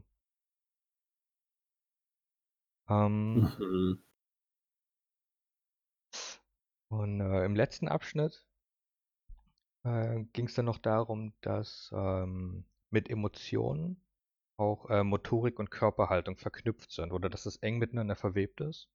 [2.89, 4.04] Ähm, mhm.
[6.89, 8.45] Und äh, im letzten Abschnitt
[9.84, 14.02] äh, ging es dann noch darum, dass ähm, mit Emotionen
[14.58, 18.89] auch äh, Motorik und Körperhaltung verknüpft sind oder dass es eng miteinander verwebt ist.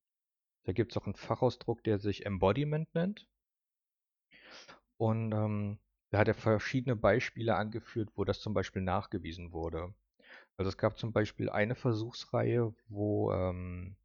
[0.65, 3.29] Da gibt es auch einen Fachausdruck, der sich Embodiment nennt.
[4.97, 5.79] Und ähm,
[6.11, 9.95] da hat er verschiedene Beispiele angeführt, wo das zum Beispiel nachgewiesen wurde.
[10.57, 13.97] Also es gab zum Beispiel eine Versuchsreihe, wo, ähm,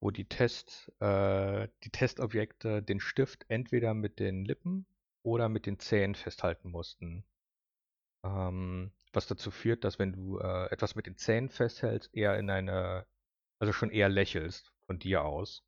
[0.00, 4.86] wo die, Test, äh, die Testobjekte den Stift entweder mit den Lippen
[5.22, 7.24] oder mit den Zähnen festhalten mussten.
[8.24, 12.50] Ähm, was dazu führt, dass wenn du äh, etwas mit den Zähnen festhältst, eher in
[12.50, 13.06] eine,
[13.58, 15.64] also schon eher lächelst von dir aus.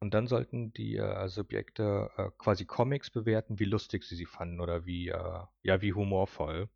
[0.00, 4.60] Und dann sollten die äh, Subjekte äh, quasi Comics bewerten, wie lustig sie sie fanden
[4.60, 6.68] oder wie, äh, ja, wie humorvoll.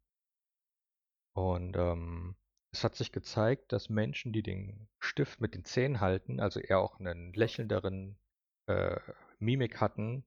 [1.35, 2.37] Und ähm,
[2.73, 6.79] es hat sich gezeigt, dass Menschen, die den Stift mit den Zähnen halten, also eher
[6.79, 8.19] auch einen lächelnderen
[8.67, 8.99] äh,
[9.39, 10.25] Mimik hatten,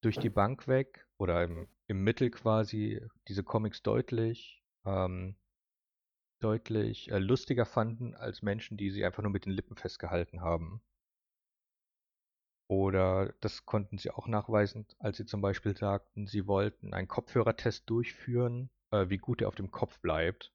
[0.00, 5.36] durch die Bank weg oder im, im Mittel quasi diese Comics deutlich, ähm,
[6.40, 10.80] deutlich äh, lustiger fanden als Menschen, die sie einfach nur mit den Lippen festgehalten haben.
[12.68, 17.88] Oder das konnten sie auch nachweisen, als sie zum Beispiel sagten, sie wollten einen Kopfhörertest
[17.88, 20.52] durchführen, äh, wie gut er auf dem Kopf bleibt.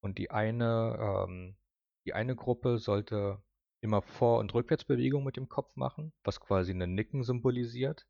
[0.00, 1.56] Und die eine, ähm,
[2.04, 3.42] die eine Gruppe sollte
[3.80, 8.06] immer Vor- und Rückwärtsbewegung mit dem Kopf machen, was quasi ein Nicken symbolisiert.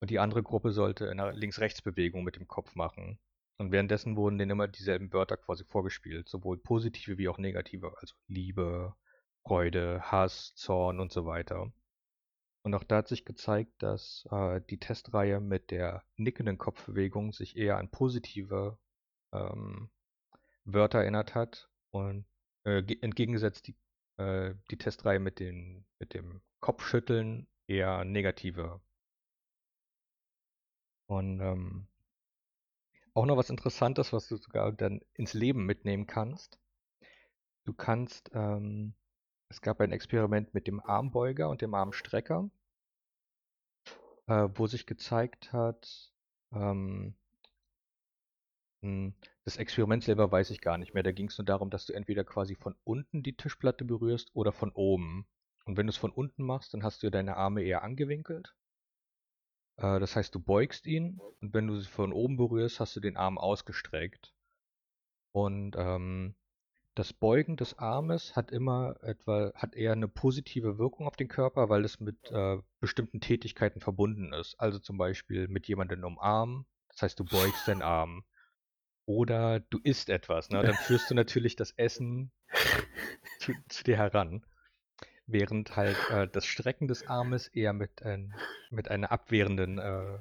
[0.00, 3.18] Und die andere Gruppe sollte eine Links-Rechts-Bewegung mit dem Kopf machen.
[3.56, 8.14] Und währenddessen wurden denen immer dieselben Wörter quasi vorgespielt, sowohl positive wie auch negative, also
[8.26, 8.94] Liebe,
[9.44, 11.72] Freude, Hass, Zorn und so weiter.
[12.62, 17.56] Und auch da hat sich gezeigt, dass äh, die Testreihe mit der nickenden Kopfbewegung sich
[17.56, 18.78] eher an positive
[19.34, 19.90] ähm,
[20.64, 22.26] Wörter erinnert hat und
[22.64, 23.76] äh, entgegengesetzt die,
[24.16, 28.80] äh, die Testreihe mit, den, mit dem Kopfschütteln eher negative.
[31.06, 31.86] Und ähm,
[33.14, 36.58] auch noch was Interessantes, was du sogar dann ins Leben mitnehmen kannst.
[37.64, 38.94] Du kannst, ähm,
[39.48, 42.50] es gab ein Experiment mit dem Armbeuger und dem Armstrecker,
[44.26, 46.12] äh, wo sich gezeigt hat,
[46.52, 47.14] ähm, hm,
[49.44, 51.02] das Experiment selber weiß ich gar nicht mehr.
[51.02, 54.52] Da ging es nur darum, dass du entweder quasi von unten die Tischplatte berührst oder
[54.52, 55.26] von oben.
[55.64, 58.54] Und wenn du es von unten machst, dann hast du deine Arme eher angewinkelt.
[59.76, 63.00] Äh, das heißt, du beugst ihn und wenn du sie von oben berührst, hast du
[63.00, 64.34] den Arm ausgestreckt.
[65.32, 66.34] Und ähm,
[66.94, 71.68] das Beugen des Armes hat immer etwa, hat eher eine positive Wirkung auf den Körper,
[71.68, 74.54] weil es mit äh, bestimmten Tätigkeiten verbunden ist.
[74.60, 78.24] Also zum Beispiel mit jemandem umarmen, das heißt, du beugst den Arm.
[79.06, 80.62] Oder du isst etwas, ne?
[80.62, 82.32] Dann führst du natürlich das Essen
[83.38, 84.44] zu, zu dir heran
[85.26, 88.18] während halt äh, das Strecken des Armes eher mit, äh,
[88.70, 90.18] mit einer abwehrenden, äh,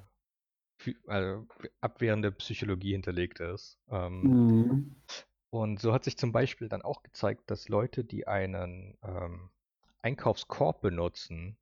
[1.08, 1.48] also
[1.82, 3.80] abwehrende Psychologie hinterlegt ist.
[3.90, 4.96] Ähm, mhm.
[5.50, 9.50] Und so hat sich zum Beispiel dann auch gezeigt, dass Leute, die einen ähm,
[10.02, 11.58] Einkaufskorb benutzen,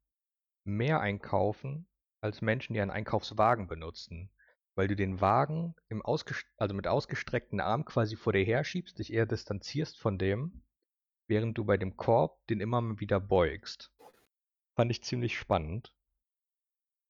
[0.63, 1.87] mehr einkaufen
[2.21, 4.29] als Menschen, die einen Einkaufswagen benutzen.
[4.75, 9.25] Weil du den Wagen im also mit ausgestreckten Arm quasi vor dir herschiebst, dich eher
[9.25, 10.63] distanzierst von dem
[11.31, 13.89] während du bei dem Korb den immer wieder beugst.
[14.75, 15.93] Fand ich ziemlich spannend.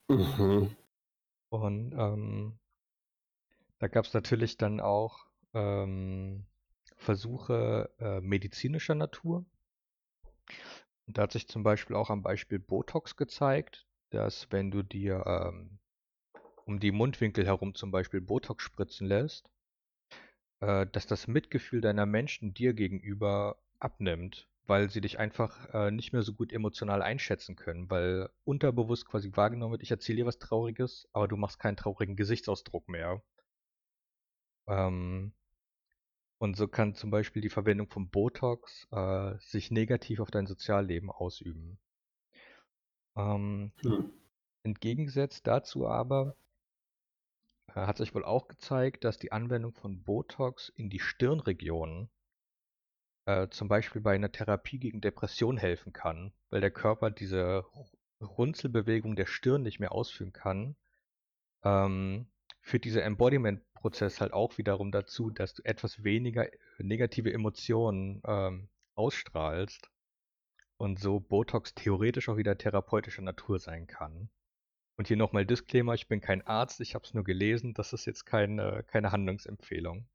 [0.08, 0.76] Mhm.
[1.50, 2.60] Und ähm,
[3.80, 6.46] da gab es natürlich dann auch ähm,
[6.98, 9.44] Versuche äh, medizinischer Natur.
[11.08, 15.24] Und da hat sich zum Beispiel auch am Beispiel Botox gezeigt, dass wenn du dir
[15.26, 15.80] ähm,
[16.72, 19.50] um die Mundwinkel herum zum Beispiel Botox spritzen lässt,
[20.62, 26.14] äh, dass das Mitgefühl deiner Menschen dir gegenüber abnimmt, weil sie dich einfach äh, nicht
[26.14, 30.40] mehr so gut emotional einschätzen können, weil unterbewusst quasi wahrgenommen wird, ich erzähle dir was
[30.40, 33.22] Trauriges, aber du machst keinen traurigen Gesichtsausdruck mehr.
[34.68, 35.34] Ähm,
[36.38, 41.12] und so kann zum Beispiel die Verwendung von Botox äh, sich negativ auf dein Sozialleben
[41.12, 41.80] ausüben.
[43.18, 44.10] Ähm, hm.
[44.64, 46.36] Entgegengesetzt dazu aber
[47.76, 52.10] hat sich wohl auch gezeigt, dass die Anwendung von Botox in die Stirnregion
[53.26, 57.66] äh, zum Beispiel bei einer Therapie gegen Depression helfen kann, weil der Körper diese
[58.20, 60.76] Runzelbewegung der Stirn nicht mehr ausführen kann,
[61.64, 62.28] ähm,
[62.62, 69.90] führt dieser Embodiment-Prozess halt auch wiederum dazu, dass du etwas weniger negative Emotionen ähm, ausstrahlst
[70.78, 74.30] und so Botox theoretisch auch wieder therapeutischer Natur sein kann.
[75.02, 78.06] Und hier nochmal Disclaimer, ich bin kein Arzt, ich habe es nur gelesen, das ist
[78.06, 80.06] jetzt keine, keine Handlungsempfehlung.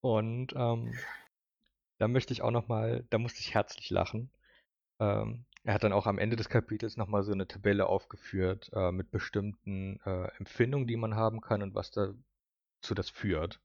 [0.00, 0.94] Und ähm,
[1.98, 4.30] da möchte ich auch nochmal, da musste ich herzlich lachen.
[5.00, 8.90] Ähm, er hat dann auch am Ende des Kapitels nochmal so eine Tabelle aufgeführt äh,
[8.90, 13.60] mit bestimmten äh, Empfindungen, die man haben kann und was dazu das führt.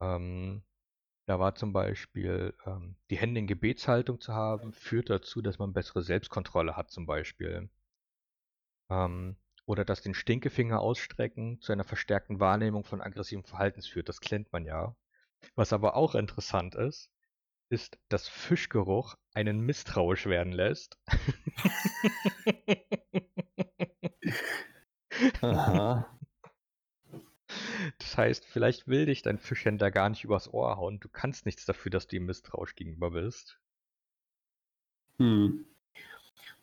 [0.00, 0.62] Ähm,
[1.26, 5.74] da war zum Beispiel, ähm, die Hände in Gebetshaltung zu haben, führt dazu, dass man
[5.74, 7.68] bessere Selbstkontrolle hat zum Beispiel.
[8.90, 14.08] Ähm, oder dass den Stinkefinger ausstrecken zu einer verstärkten Wahrnehmung von aggressivem Verhaltens führt.
[14.08, 14.96] Das kennt man ja.
[15.54, 17.10] Was aber auch interessant ist,
[17.70, 20.98] ist, dass Fischgeruch einen misstrauisch werden lässt.
[25.40, 26.06] Aha.
[27.98, 31.00] Das heißt, vielleicht will dich dein Fischhändler gar nicht übers Ohr hauen.
[31.00, 33.58] Du kannst nichts dafür, dass du ihm misstrauisch gegenüber bist.
[35.18, 35.66] Hm.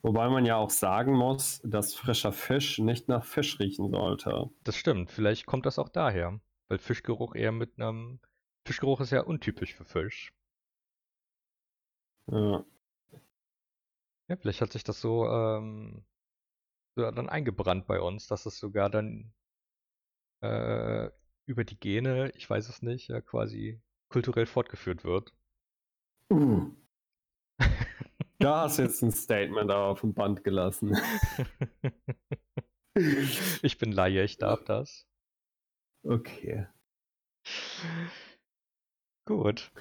[0.07, 4.49] Wobei man ja auch sagen muss, dass frischer Fisch nicht nach Fisch riechen sollte.
[4.63, 5.11] Das stimmt.
[5.11, 6.39] Vielleicht kommt das auch daher,
[6.69, 8.21] weil Fischgeruch eher mit einem
[8.65, 10.33] Fischgeruch ist ja untypisch für Fisch.
[12.27, 12.63] Ja.
[14.29, 16.05] Ja, vielleicht hat sich das so, ähm,
[16.95, 19.33] so dann eingebrannt bei uns, dass es sogar dann
[20.41, 21.09] äh,
[21.47, 25.33] über die Gene, ich weiß es nicht, ja, quasi kulturell fortgeführt wird.
[26.31, 26.71] Uh.
[28.39, 30.95] Da hast du jetzt ein Statement aber auf dem Band gelassen.
[33.61, 35.07] ich bin Laie, ich darf das.
[36.03, 36.67] Okay.
[39.25, 39.71] Gut.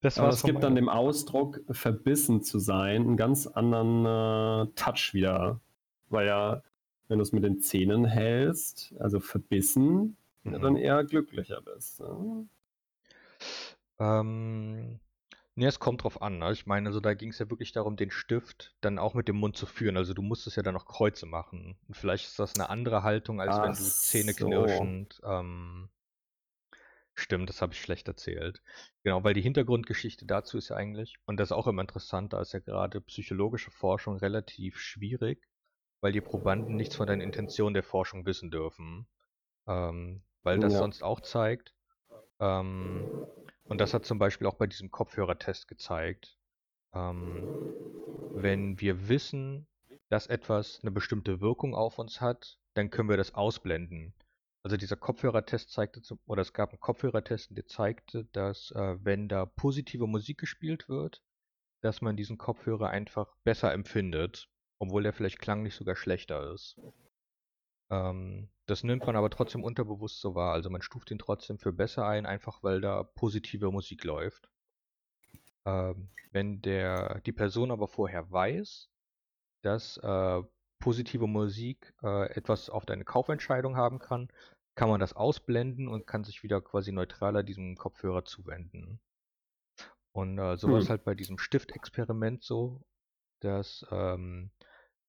[0.00, 5.14] Das Aber es gibt dann dem Ausdruck, verbissen zu sein, einen ganz anderen äh, Touch
[5.14, 5.60] wieder.
[6.08, 6.62] Weil ja,
[7.08, 10.60] wenn du es mit den Zähnen hältst, also verbissen, mhm.
[10.60, 12.00] dann eher glücklicher bist.
[12.00, 12.48] Ne?
[13.98, 15.00] Ähm,
[15.54, 16.38] ne, es kommt drauf an.
[16.38, 16.52] Ne?
[16.52, 19.36] Ich meine, also da ging es ja wirklich darum, den Stift dann auch mit dem
[19.36, 19.96] Mund zu führen.
[19.96, 21.78] Also du musstest ja dann noch Kreuze machen.
[21.86, 25.88] Und vielleicht ist das eine andere Haltung, als Ach wenn du Zähne knirschend ähm,
[27.16, 28.60] Stimmt, das habe ich schlecht erzählt.
[29.04, 32.40] Genau, weil die Hintergrundgeschichte dazu ist ja eigentlich, und das ist auch immer interessant, da
[32.40, 35.46] ist ja gerade psychologische Forschung relativ schwierig,
[36.00, 39.06] weil die Probanden nichts von den Intentionen der Forschung wissen dürfen.
[39.68, 40.80] Ähm, weil das ja.
[40.80, 41.72] sonst auch zeigt,
[42.40, 43.06] ähm,
[43.68, 46.38] und das hat zum Beispiel auch bei diesem Kopfhörertest gezeigt,
[46.92, 47.46] ähm,
[48.34, 49.66] wenn wir wissen,
[50.08, 54.14] dass etwas eine bestimmte Wirkung auf uns hat, dann können wir das ausblenden.
[54.62, 59.44] Also dieser Kopfhörertest zeigte, oder es gab einen Kopfhörertest, der zeigte, dass äh, wenn da
[59.44, 61.22] positive Musik gespielt wird,
[61.82, 64.48] dass man diesen Kopfhörer einfach besser empfindet,
[64.78, 66.80] obwohl der vielleicht klanglich sogar schlechter ist.
[67.90, 70.52] Ähm, das nimmt man aber trotzdem unterbewusst so wahr.
[70.52, 74.48] Also man stuft ihn trotzdem für besser ein, einfach weil da positive Musik läuft.
[75.66, 78.90] Ähm, wenn der, die Person aber vorher weiß,
[79.62, 80.42] dass äh,
[80.78, 84.28] positive Musik äh, etwas auf deine Kaufentscheidung haben kann,
[84.74, 89.00] kann man das ausblenden und kann sich wieder quasi neutraler diesem Kopfhörer zuwenden.
[90.12, 90.90] Und äh, so war es hm.
[90.90, 92.82] halt bei diesem Stiftexperiment so,
[93.40, 94.50] dass ähm,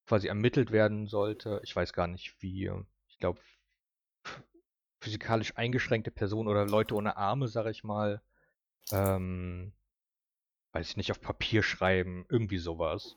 [0.08, 1.62] quasi ermittelt werden sollte.
[1.64, 2.72] Ich weiß gar nicht wie,
[3.16, 3.39] ich glaube,
[4.99, 8.22] physikalisch eingeschränkte Personen oder Leute ohne Arme, sage ich mal,
[8.91, 9.72] ähm,
[10.74, 13.16] weiß ich nicht, auf Papier schreiben, irgendwie sowas.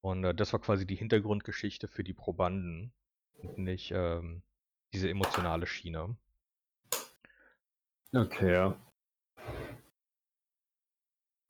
[0.00, 2.92] Und äh, das war quasi die Hintergrundgeschichte für die Probanden
[3.42, 4.42] und nicht ähm,
[4.92, 6.16] diese emotionale Schiene.
[8.14, 8.76] Okay, ja.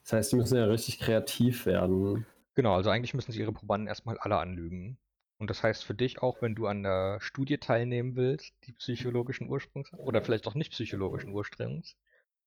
[0.02, 2.24] Das heißt, sie müssen ja richtig kreativ werden.
[2.54, 4.96] Genau, also eigentlich müssen sie ihre Probanden erstmal alle anlügen.
[5.38, 9.48] Und das heißt für dich auch, wenn du an der Studie teilnehmen willst, die psychologischen
[9.48, 11.96] Ursprungs oder vielleicht auch nicht psychologischen Ursprungs,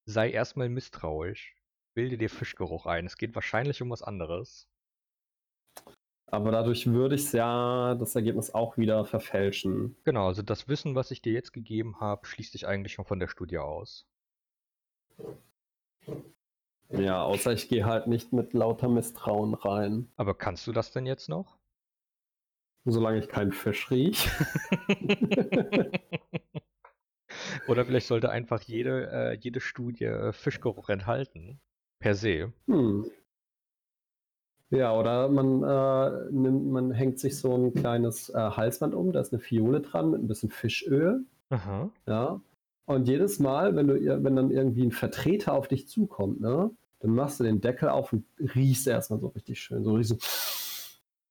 [0.05, 1.55] sei erstmal misstrauisch.
[1.93, 3.05] Bilde dir Fischgeruch ein.
[3.05, 4.67] Es geht wahrscheinlich um was anderes.
[6.31, 9.95] Aber dadurch würde ich ja das Ergebnis auch wieder verfälschen.
[10.03, 13.19] Genau, also das Wissen, was ich dir jetzt gegeben habe, schließt dich eigentlich schon von
[13.19, 14.07] der Studie aus.
[16.91, 20.11] Ja, außer ich gehe halt nicht mit lauter Misstrauen rein.
[20.17, 21.58] Aber kannst du das denn jetzt noch?
[22.85, 24.29] Solange ich keinen Fisch riech.
[27.67, 31.59] Oder vielleicht sollte einfach jede, äh, jede Studie äh, Fischgeruch enthalten.
[31.99, 32.51] Per se.
[32.67, 33.05] Hm.
[34.71, 39.19] Ja, oder man, äh, nimmt, man hängt sich so ein kleines äh, Halsband um, da
[39.19, 41.25] ist eine Fiole dran mit ein bisschen Fischöl.
[41.49, 41.89] Aha.
[42.05, 42.39] Ja.
[42.85, 47.11] Und jedes Mal, wenn du wenn dann irgendwie ein Vertreter auf dich zukommt, ne, dann
[47.11, 49.83] machst du den Deckel auf und riechst erstmal so richtig schön.
[49.83, 50.58] So richtig so.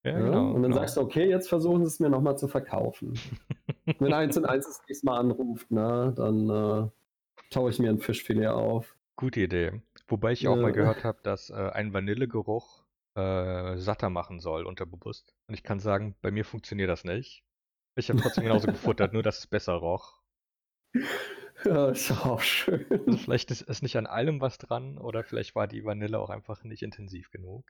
[0.09, 0.25] Ja, ja?
[0.25, 0.77] Genau, und dann genau.
[0.77, 3.19] sagst du, okay, jetzt versuchen sie es mir nochmal zu verkaufen.
[3.99, 6.89] wenn eins und eins das nächste Mal anruft, ne, dann äh,
[7.51, 8.97] taue ich mir ein Fischfilet auf.
[9.17, 9.83] Gute Idee.
[10.07, 12.85] Wobei ich auch mal gehört habe, dass äh, ein Vanillegeruch
[13.15, 15.35] äh, satter machen soll, unterbewusst.
[15.49, 17.45] Und ich kann sagen, bei mir funktioniert das nicht.
[17.97, 20.21] Ich habe trotzdem genauso gefuttert, nur dass es besser roch.
[21.65, 22.87] Ja, ist auch schön.
[23.19, 26.63] Vielleicht ist, ist nicht an allem was dran oder vielleicht war die Vanille auch einfach
[26.63, 27.65] nicht intensiv genug.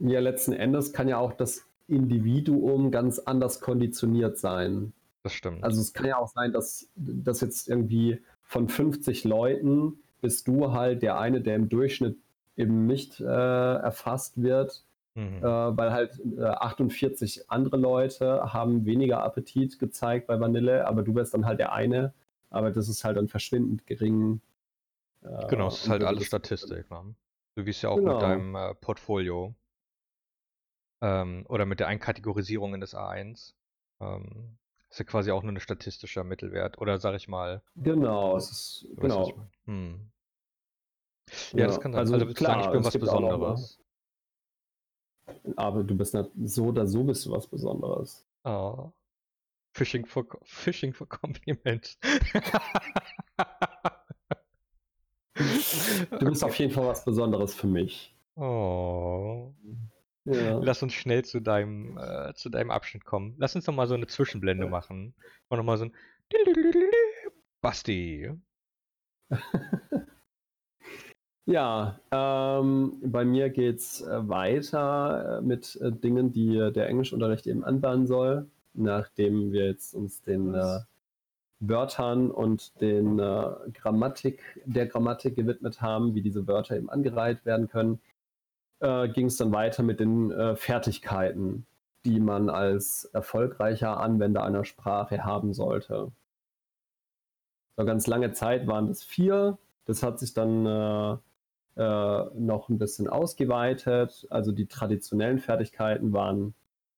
[0.00, 4.92] Ja, letzten Endes kann ja auch das Individuum ganz anders konditioniert sein.
[5.22, 5.64] Das stimmt.
[5.64, 10.72] Also es kann ja auch sein, dass, dass jetzt irgendwie von 50 Leuten bist du
[10.72, 12.16] halt der eine, der im Durchschnitt
[12.56, 14.84] eben nicht äh, erfasst wird,
[15.14, 15.38] mhm.
[15.38, 21.14] äh, weil halt äh, 48 andere Leute haben weniger Appetit gezeigt bei Vanille, aber du
[21.14, 22.12] wärst dann halt der eine,
[22.50, 24.40] aber das ist halt dann verschwindend gering.
[25.22, 26.90] Äh, genau, es ist halt alles Statistik.
[26.90, 27.14] Ne?
[27.54, 28.14] Du es ja auch genau.
[28.14, 29.54] mit deinem äh, Portfolio
[31.00, 33.54] ähm, oder mit der Einkategorisierung in das A1.
[34.00, 34.58] Ähm,
[34.90, 36.78] ist ja quasi auch nur ein statistischer Mittelwert.
[36.78, 37.62] Oder sag ich mal.
[37.76, 38.88] Genau, es ist.
[38.96, 39.46] Genau.
[39.66, 40.10] Hm.
[41.52, 42.00] Ja, das kann sein.
[42.00, 43.78] Also, also klar, sagen, ich bin was Besonderes.
[45.56, 48.26] Aber du bist nicht, so oder so bist du was Besonderes.
[48.44, 48.92] Oh.
[49.74, 51.98] Fishing for, Fishing for Compliments.
[56.10, 58.16] du bist auf jeden Fall was Besonderes für mich.
[58.36, 59.52] Oh.
[60.30, 60.58] Ja.
[60.58, 63.34] Lass uns schnell zu deinem, äh, zu deinem Abschnitt kommen.
[63.38, 64.70] Lass uns noch mal so eine Zwischenblende ja.
[64.70, 65.14] machen.
[65.48, 65.92] Und noch mal so ein
[67.60, 68.30] Basti.
[71.50, 76.90] Ja, ähm, bei mir geht es äh, weiter äh, mit äh, Dingen, die äh, der
[76.90, 80.80] Englischunterricht eben anbauen soll, nachdem wir jetzt uns den äh,
[81.60, 87.66] Wörtern und den äh, Grammatik, der Grammatik gewidmet haben, wie diese Wörter eben angereiht werden
[87.68, 87.98] können,
[88.80, 91.66] ging es dann weiter mit den Fertigkeiten,
[92.04, 96.12] die man als erfolgreicher Anwender einer Sprache haben sollte.
[97.76, 99.58] So ganz lange Zeit waren das vier.
[99.84, 101.20] Das hat sich dann
[101.78, 104.26] äh, noch ein bisschen ausgeweitet.
[104.30, 106.54] Also die traditionellen Fertigkeiten waren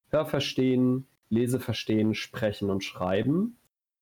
[0.09, 3.59] Hörverstehen, Leseverstehen, Sprechen und Schreiben.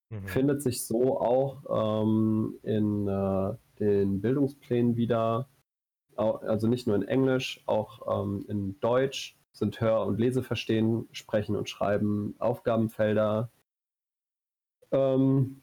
[0.08, 0.26] Mhm.
[0.28, 5.48] Findet sich so auch ähm, in äh, den Bildungsplänen wieder.
[6.18, 11.68] Also nicht nur in Englisch, auch ähm, in Deutsch sind Hör- und Leseverstehen, Sprechen und
[11.68, 13.50] Schreiben Aufgabenfelder.
[14.90, 15.62] Ähm,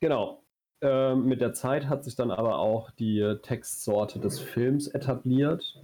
[0.00, 0.42] genau.
[0.80, 5.80] Ähm, mit der Zeit hat sich dann aber auch die Textsorte des Films etabliert.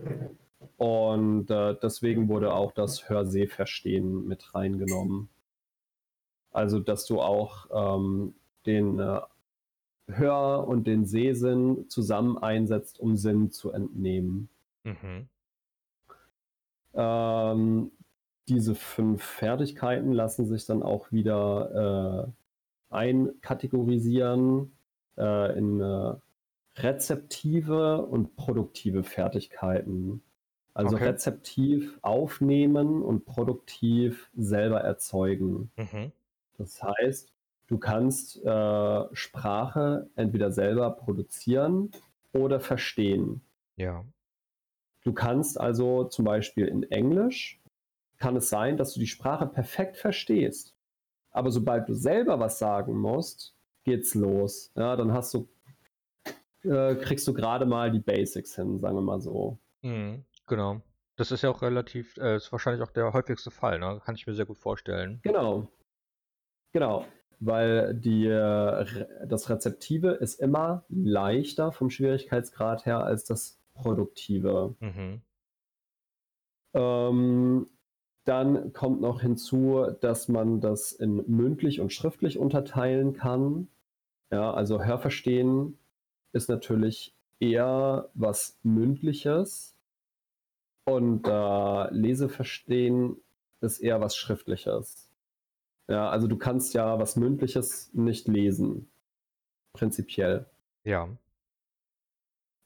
[0.76, 5.28] Und äh, deswegen wurde auch das Hörsehverstehen mit reingenommen.
[6.50, 8.34] Also, dass du auch ähm,
[8.66, 9.20] den äh,
[10.08, 14.48] Hör- und den Sehsinn zusammen einsetzt, um Sinn zu entnehmen.
[14.84, 15.28] Mhm.
[16.94, 17.92] Ähm,
[18.48, 22.26] diese fünf Fertigkeiten lassen sich dann auch wieder
[22.90, 24.72] äh, einkategorisieren
[25.18, 26.14] äh, in äh,
[26.76, 30.22] rezeptive und produktive Fertigkeiten.
[30.72, 31.06] Also okay.
[31.06, 35.70] rezeptiv aufnehmen und produktiv selber erzeugen.
[35.76, 36.12] Mhm.
[36.56, 37.32] Das heißt,
[37.68, 41.92] du kannst äh, Sprache entweder selber produzieren
[42.32, 43.42] oder verstehen.
[43.76, 44.04] Ja.
[45.04, 47.60] Du kannst also zum Beispiel in Englisch,
[48.18, 50.74] kann es sein, dass du die Sprache perfekt verstehst.
[51.30, 53.54] Aber sobald du selber was sagen musst,
[53.84, 54.72] geht's los.
[54.74, 55.48] Ja, dann hast du,
[56.64, 59.58] äh, kriegst du gerade mal die Basics hin, sagen wir mal so.
[59.82, 60.80] Mhm, genau.
[61.16, 64.00] Das ist ja auch relativ, äh, ist wahrscheinlich auch der häufigste Fall, ne?
[64.04, 65.20] Kann ich mir sehr gut vorstellen.
[65.22, 65.68] Genau.
[66.72, 67.04] Genau.
[67.40, 74.74] Weil die, äh, das Rezeptive ist immer leichter vom Schwierigkeitsgrad her als das Produktive.
[74.80, 75.22] Mhm.
[76.74, 77.66] Ähm,
[78.24, 83.68] dann kommt noch hinzu, dass man das in mündlich und schriftlich unterteilen kann.
[84.30, 85.78] Ja, also Hörverstehen
[86.32, 89.78] ist natürlich eher was Mündliches
[90.84, 93.16] und äh, Leseverstehen
[93.60, 95.07] ist eher was Schriftliches.
[95.88, 98.90] Ja, also du kannst ja was Mündliches nicht lesen.
[99.72, 100.46] Prinzipiell.
[100.84, 101.08] Ja.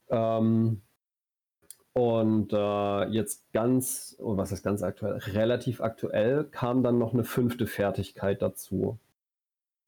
[0.09, 0.81] Ähm,
[1.93, 5.17] und äh, jetzt ganz, oh, was ist ganz aktuell?
[5.17, 8.97] Relativ aktuell kam dann noch eine fünfte Fertigkeit dazu.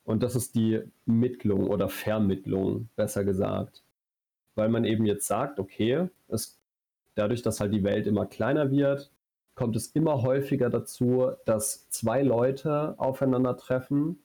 [0.03, 3.83] Und das ist die Mittlung oder Vermittlung, besser gesagt.
[4.53, 6.59] Weil man eben jetzt sagt, okay, es,
[7.15, 9.11] dadurch, dass halt die Welt immer kleiner wird,
[9.55, 14.19] kommt es immer häufiger dazu, dass zwei Leute aufeinandertreffen,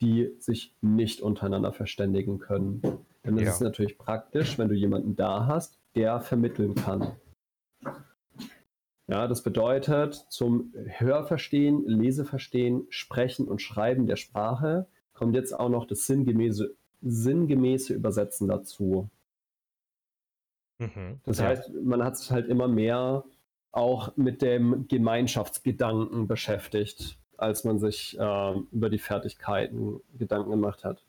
[0.00, 2.82] die sich nicht untereinander verständigen können.
[3.24, 3.50] Denn es ja.
[3.50, 7.16] ist natürlich praktisch, wenn du jemanden da hast, der vermitteln kann.
[9.06, 15.86] Ja, das bedeutet, zum Hörverstehen, Leseverstehen, Sprechen und Schreiben der Sprache kommt jetzt auch noch
[15.86, 19.08] das sinngemäße, sinngemäße Übersetzen dazu.
[20.78, 23.24] Mhm, das heißt, man hat sich halt immer mehr
[23.72, 31.04] auch mit dem Gemeinschaftsgedanken beschäftigt, als man sich äh, über die Fertigkeiten Gedanken gemacht hat.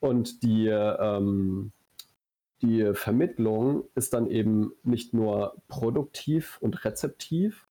[0.00, 1.72] Und die ähm,
[2.62, 7.66] die Vermittlung ist dann eben nicht nur produktiv und rezeptiv,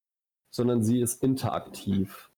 [0.49, 2.31] sondern sie ist interaktiv.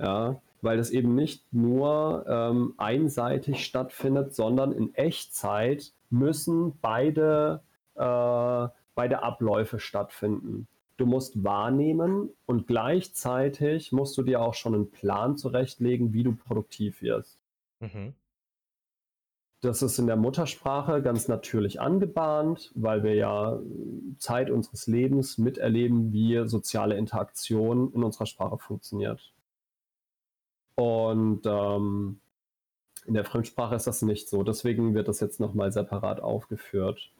[0.00, 7.62] Ja, weil das eben nicht nur ähm, einseitig stattfindet, sondern in Echtzeit müssen beide,
[7.94, 10.68] äh, beide Abläufe stattfinden.
[10.96, 16.34] Du musst wahrnehmen und gleichzeitig musst du dir auch schon einen Plan zurechtlegen, wie du
[16.36, 17.40] produktiv wirst.
[17.80, 18.14] Mhm.
[19.60, 23.58] Das ist in der Muttersprache ganz natürlich angebahnt, weil wir ja
[24.18, 29.32] Zeit unseres Lebens miterleben, wie soziale Interaktion in unserer Sprache funktioniert.
[30.76, 32.20] Und ähm,
[33.06, 34.42] in der Fremdsprache ist das nicht so.
[34.42, 37.12] Deswegen wird das jetzt nochmal separat aufgeführt.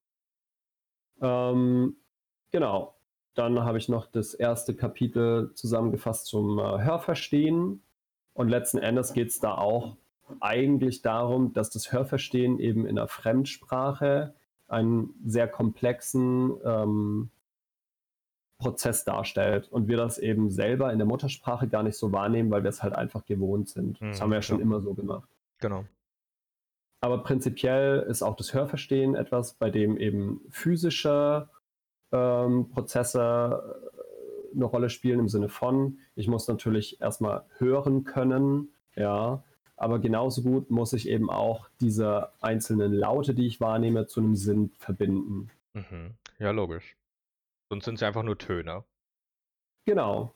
[1.21, 1.97] Ähm,
[2.51, 2.95] genau.
[3.35, 7.83] Dann habe ich noch das erste Kapitel zusammengefasst zum äh, Hörverstehen.
[8.33, 9.97] Und letzten Endes geht es da auch
[10.41, 14.35] eigentlich darum, dass das Hörverstehen eben in der Fremdsprache
[14.69, 17.31] einen sehr komplexen ähm,
[18.59, 22.63] Prozess darstellt und wir das eben selber in der Muttersprache gar nicht so wahrnehmen, weil
[22.63, 24.01] wir es halt einfach gewohnt sind.
[24.01, 24.63] Mhm, das haben wir ja schon ja.
[24.63, 25.29] immer so gemacht.
[25.59, 25.85] Genau.
[27.05, 31.51] Aber prinzipiell ist auch das Hörverstehen etwas, bei dem eben physische
[32.13, 38.71] ähm, Prozesse äh, eine Rolle spielen im Sinne von, ich muss natürlich erstmal hören können,
[38.97, 39.45] ja,
[39.77, 44.35] aber genauso gut muss ich eben auch diese einzelnen Laute, die ich wahrnehme, zu einem
[44.35, 45.51] Sinn verbinden.
[45.75, 46.15] Mhm.
[46.39, 46.97] Ja, logisch.
[47.69, 48.83] Sonst sind sie einfach nur Töne.
[49.85, 50.35] Genau.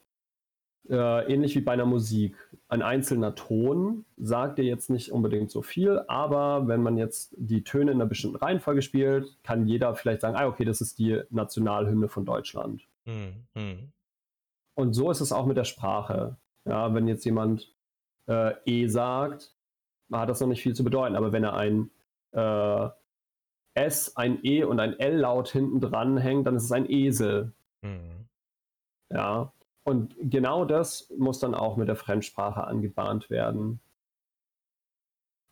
[0.88, 2.36] Äh, ähnlich wie bei einer Musik.
[2.68, 7.62] Ein einzelner Ton sagt dir jetzt nicht unbedingt so viel, aber wenn man jetzt die
[7.62, 11.20] Töne in einer bestimmten Reihenfolge spielt, kann jeder vielleicht sagen, ah, okay, das ist die
[11.30, 12.86] Nationalhymne von Deutschland.
[13.04, 13.92] Mhm.
[14.74, 16.36] Und so ist es auch mit der Sprache.
[16.64, 17.70] Ja, wenn jetzt jemand
[18.26, 19.52] äh, E sagt,
[20.10, 21.90] hat das noch nicht viel zu bedeuten, aber wenn er ein
[22.32, 22.88] äh,
[23.74, 27.52] S, ein E und ein L-Laut hinten dran hängt, dann ist es ein Esel.
[27.82, 28.26] Mhm.
[29.10, 29.52] Ja,
[29.88, 33.80] und genau das muss dann auch mit der Fremdsprache angebahnt werden.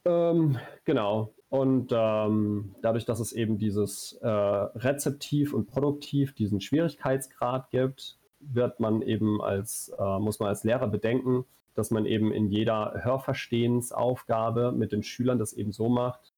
[0.05, 1.33] Ähm, genau.
[1.49, 8.79] Und ähm, dadurch, dass es eben dieses äh, Rezeptiv und Produktiv, diesen Schwierigkeitsgrad gibt, wird
[8.79, 14.71] man eben als, äh, muss man als Lehrer bedenken, dass man eben in jeder Hörverstehensaufgabe
[14.71, 16.35] mit den Schülern das eben so macht,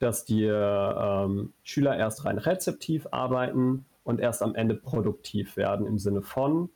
[0.00, 5.98] dass die ähm, Schüler erst rein rezeptiv arbeiten und erst am Ende produktiv werden im
[5.98, 6.70] Sinne von,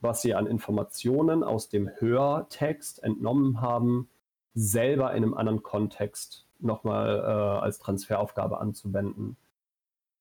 [0.00, 4.08] was sie an Informationen aus dem Hörtext entnommen haben,
[4.54, 9.36] selber in einem anderen Kontext nochmal äh, als Transferaufgabe anzuwenden.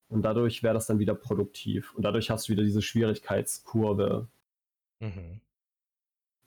[0.10, 1.94] Und dadurch wäre das dann wieder produktiv.
[1.94, 4.28] Und dadurch hast du wieder diese Schwierigkeitskurve,
[5.02, 5.42] mhm.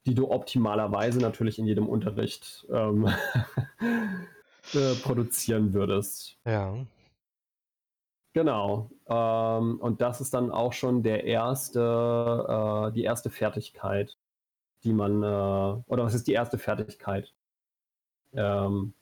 [0.05, 3.07] die du optimalerweise natürlich in jedem Unterricht ähm,
[4.75, 6.39] äh, produzieren würdest.
[6.45, 6.75] Ja.
[8.35, 8.91] Genau.
[9.07, 14.17] Ähm, und das ist dann auch schon der erste, äh, die erste Fertigkeit,
[14.85, 15.27] die man, äh,
[15.87, 17.33] oder was ist die erste Fertigkeit?
[18.35, 18.93] Ähm,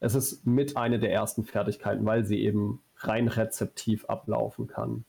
[0.00, 5.04] es ist mit eine der ersten Fertigkeiten, weil sie eben rein rezeptiv ablaufen kann.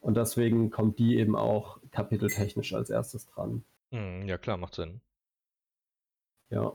[0.00, 3.64] Und deswegen kommt die eben auch kapiteltechnisch als erstes dran.
[3.90, 5.00] Hm, ja, klar, macht Sinn.
[6.50, 6.72] Ja.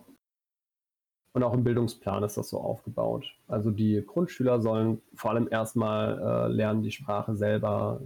[1.34, 3.26] Und auch im Bildungsplan ist das so aufgebaut.
[3.48, 8.02] Also die Grundschüler sollen vor allem erstmal äh, lernen, die Sprache selber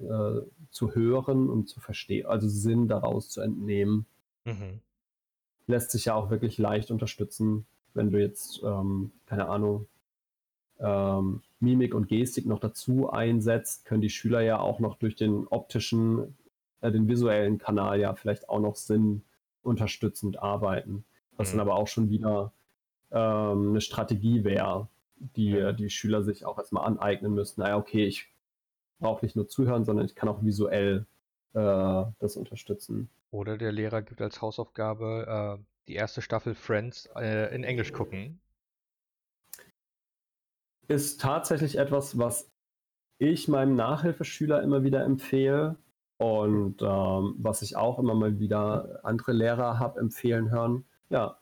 [0.46, 4.06] äh, zu hören und zu verstehen, also Sinn daraus zu entnehmen.
[4.44, 4.82] Mhm.
[5.66, 7.66] Lässt sich ja auch wirklich leicht unterstützen,
[7.96, 9.88] wenn du jetzt, ähm, keine Ahnung,
[10.80, 15.48] ähm, Mimik und Gestik noch dazu einsetzt, können die Schüler ja auch noch durch den
[15.48, 16.36] optischen,
[16.82, 19.24] äh, den visuellen Kanal ja vielleicht auch noch Sinn
[19.64, 21.06] unterstützend arbeiten.
[21.38, 21.58] Was mhm.
[21.58, 22.52] dann aber auch schon wieder
[23.12, 24.88] ähm, eine Strategie wäre,
[25.18, 25.72] die ja.
[25.72, 27.62] die Schüler sich auch erstmal aneignen müssen.
[27.62, 28.28] Naja, okay, ich
[29.00, 31.06] brauche nicht nur zuhören, sondern ich kann auch visuell
[31.54, 33.10] äh, das unterstützen.
[33.32, 38.40] Oder der Lehrer gibt als Hausaufgabe äh, die erste Staffel Friends äh, in Englisch gucken.
[40.88, 42.50] Ist tatsächlich etwas, was
[43.18, 45.78] ich meinem Nachhilfeschüler immer wieder empfehle
[46.18, 50.86] und ähm, was ich auch immer mal wieder andere Lehrer habe empfehlen hören.
[51.10, 51.40] Ja,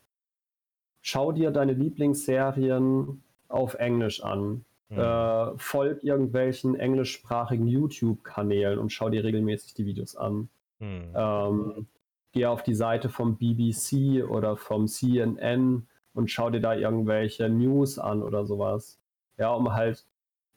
[1.04, 4.66] schau dir deine Lieblingsserien auf Englisch an.
[4.90, 4.98] Mhm.
[4.98, 10.50] Äh, folg irgendwelchen englischsprachigen YouTube-Kanälen und schau dir regelmäßig die Videos an.
[10.80, 11.14] Mhm.
[11.14, 11.88] Ähm,
[12.32, 18.00] geh auf die Seite vom BBC oder vom CNN und schau dir da irgendwelche News
[18.00, 18.98] an oder sowas.
[19.38, 20.06] Ja, um halt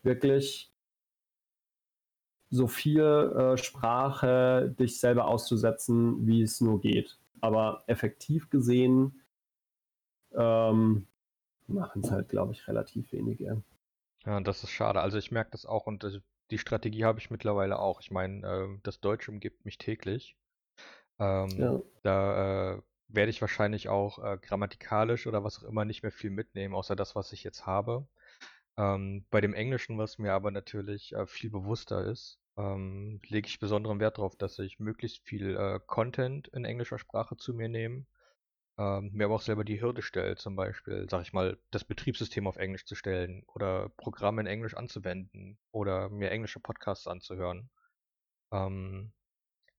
[0.02, 0.70] wirklich
[2.50, 7.18] so viel äh, Sprache dich selber auszusetzen, wie es nur geht.
[7.40, 9.20] Aber effektiv gesehen
[10.36, 11.06] ähm,
[11.66, 13.62] machen es halt, glaube ich, relativ wenige.
[14.24, 15.00] Ja, das ist schade.
[15.00, 16.18] Also ich merke das auch und das,
[16.50, 18.00] die Strategie habe ich mittlerweile auch.
[18.00, 20.36] Ich meine, äh, das Deutsche umgibt mich täglich.
[21.18, 21.80] Ähm, ja.
[22.02, 26.30] Da äh, werde ich wahrscheinlich auch äh, grammatikalisch oder was auch immer nicht mehr viel
[26.30, 28.06] mitnehmen, außer das, was ich jetzt habe.
[28.76, 33.58] Ähm, bei dem Englischen, was mir aber natürlich äh, viel bewusster ist, ähm, lege ich
[33.58, 38.04] besonderen Wert darauf, dass ich möglichst viel äh, Content in englischer Sprache zu mir nehme
[38.78, 42.46] ähm, mir aber auch selber die Hürde stellt, zum Beispiel, sag ich mal, das Betriebssystem
[42.46, 47.70] auf Englisch zu stellen oder Programme in Englisch anzuwenden oder mir englische Podcasts anzuhören.
[48.52, 49.12] Ähm,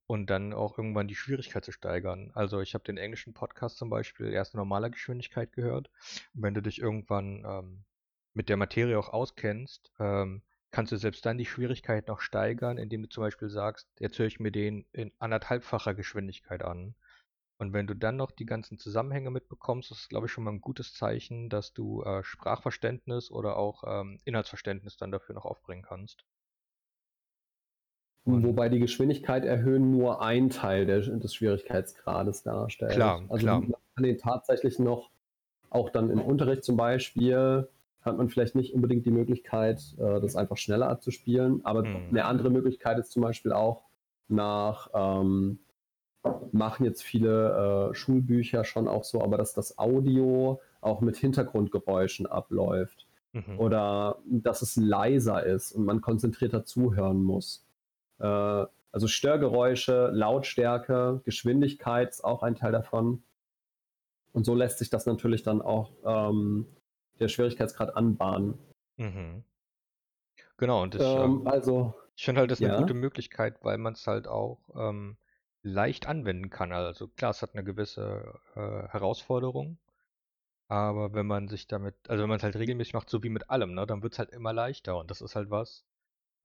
[0.08, 2.32] und dann auch irgendwann die Schwierigkeit zu steigern.
[2.34, 5.90] Also ich habe den englischen Podcast zum Beispiel erst in normaler Geschwindigkeit gehört.
[6.34, 7.84] Und wenn du dich irgendwann ähm,
[8.34, 10.42] mit der Materie auch auskennst, ähm,
[10.72, 14.28] kannst du selbst dann die Schwierigkeit noch steigern, indem du zum Beispiel sagst, jetzt höre
[14.28, 16.96] ich mir den in anderthalbfacher Geschwindigkeit an.
[17.60, 20.52] Und wenn du dann noch die ganzen Zusammenhänge mitbekommst, ist es, glaube ich, schon mal
[20.52, 25.82] ein gutes Zeichen, dass du äh, Sprachverständnis oder auch ähm, Inhaltsverständnis dann dafür noch aufbringen
[25.82, 26.24] kannst.
[28.26, 32.92] Und Wobei die Geschwindigkeit erhöhen nur ein Teil der, des Schwierigkeitsgrades darstellt.
[32.92, 33.62] Klar, also klar.
[33.62, 35.10] man kann den tatsächlich noch
[35.70, 37.68] auch dann im Unterricht zum Beispiel
[38.02, 41.64] hat man vielleicht nicht unbedingt die Möglichkeit, äh, das einfach schneller abzuspielen.
[41.66, 42.08] Aber mhm.
[42.10, 43.84] eine andere Möglichkeit ist zum Beispiel auch
[44.28, 45.60] nach, ähm,
[46.52, 52.28] machen jetzt viele äh, Schulbücher schon auch so, aber dass das Audio auch mit Hintergrundgeräuschen
[52.28, 53.08] abläuft.
[53.34, 53.60] Mhm.
[53.60, 57.66] Oder dass es leiser ist und man konzentrierter zuhören muss.
[58.20, 58.26] Äh,
[58.92, 63.22] also Störgeräusche, Lautstärke, Geschwindigkeit ist auch ein Teil davon.
[64.34, 66.68] Und so lässt sich das natürlich dann auch ähm,
[67.20, 68.58] der Schwierigkeitsgrad anbahnen.
[68.98, 69.44] Mhm.
[70.58, 72.70] Genau, und ich, ähm, ähm, also, ich finde halt, das ja.
[72.70, 75.18] eine gute Möglichkeit, weil man es halt auch ähm,
[75.64, 76.72] leicht anwenden kann.
[76.72, 79.78] Also klar, es hat eine gewisse äh, Herausforderung,
[80.70, 83.50] aber wenn man sich damit, also wenn man es halt regelmäßig macht, so wie mit
[83.50, 84.98] allem, ne, dann wird es halt immer leichter.
[84.98, 85.86] Und das ist halt was,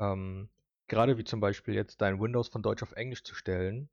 [0.01, 0.51] ähm,
[0.89, 3.91] gerade wie zum Beispiel jetzt dein Windows von Deutsch auf Englisch zu stellen,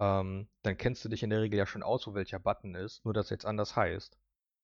[0.00, 3.04] ähm, dann kennst du dich in der Regel ja schon aus, wo welcher Button ist,
[3.04, 4.18] nur dass er jetzt anders heißt.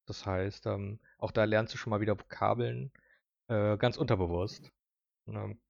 [0.06, 2.92] Das heißt, ähm, auch da lernst du schon mal wieder Vokabeln
[3.48, 4.70] äh, ganz unterbewusst.
[5.26, 5.60] Ähm,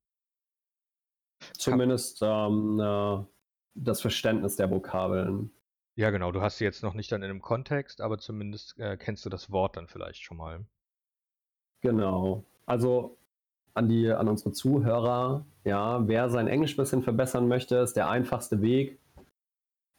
[1.59, 3.25] Zumindest ähm, äh,
[3.75, 5.51] das Verständnis der Vokabeln.
[5.97, 6.33] Ja, genau.
[6.33, 9.31] Du hast sie jetzt noch nicht dann in einem Kontext, aber zumindest äh, kennst du
[9.31, 10.65] das Wort dann vielleicht schon mal.
[11.83, 12.45] Genau.
[12.67, 13.17] Also
[13.75, 18.09] an die, an unsere Zuhörer, ja, wer sein Englisch ein bisschen verbessern möchte, ist der
[18.09, 19.01] einfachste Weg,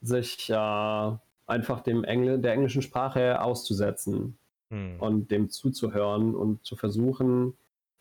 [0.01, 1.17] sich äh,
[1.47, 4.37] einfach dem Engl der englischen Sprache auszusetzen
[4.69, 4.99] hm.
[4.99, 7.57] und dem zuzuhören und zu versuchen,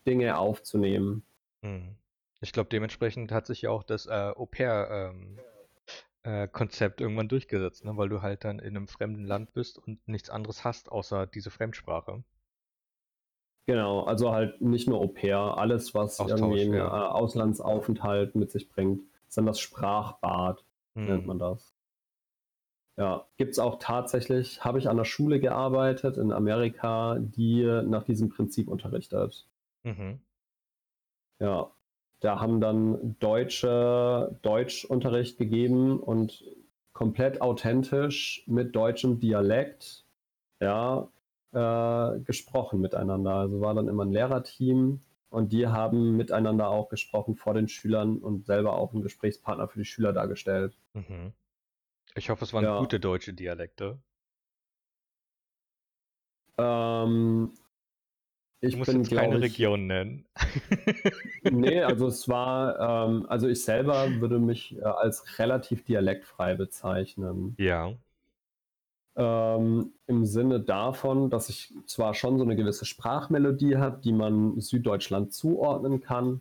[0.06, 1.24] Dinge aufzunehmen.
[1.64, 1.96] Hm.
[2.40, 5.38] Ich glaube, dementsprechend hat sich ja auch das äh, Au-pair ähm,
[6.24, 7.96] äh, Konzept irgendwann durchgesetzt, ne?
[7.96, 11.50] weil du halt dann in einem fremden Land bist und nichts anderes hast, außer diese
[11.50, 12.24] Fremdsprache.
[13.66, 16.86] Genau, also halt nicht nur Au pair, alles, was Austausch, irgendwie einen ja.
[16.86, 20.64] äh, Auslandsaufenthalt mit sich bringt, ist dann das Sprachbad,
[20.94, 21.06] hm.
[21.06, 21.74] nennt man das.
[22.96, 28.04] Ja, gibt es auch tatsächlich, habe ich an der Schule gearbeitet in Amerika, die nach
[28.04, 29.48] diesem Prinzip unterrichtet.
[29.82, 30.20] Mhm.
[31.40, 31.73] Ja,
[32.24, 36.42] da haben dann Deutsche Deutschunterricht gegeben und
[36.94, 40.06] komplett authentisch mit deutschem Dialekt,
[40.58, 41.10] ja,
[41.52, 43.34] äh, gesprochen miteinander.
[43.34, 48.16] Also war dann immer ein Lehrerteam und die haben miteinander auch gesprochen vor den Schülern
[48.16, 50.78] und selber auch einen Gesprächspartner für die Schüler dargestellt.
[50.94, 51.34] Mhm.
[52.14, 52.78] Ich hoffe, es waren ja.
[52.78, 53.98] gute deutsche Dialekte.
[56.56, 57.52] Ähm,
[58.64, 60.24] ich bin, jetzt keine ich, Region nennen.
[61.50, 67.54] nee, also es war, ähm, also ich selber würde mich äh, als relativ dialektfrei bezeichnen.
[67.58, 67.92] Ja.
[69.16, 74.60] Ähm, Im Sinne davon, dass ich zwar schon so eine gewisse Sprachmelodie habe, die man
[74.60, 76.40] Süddeutschland zuordnen kann,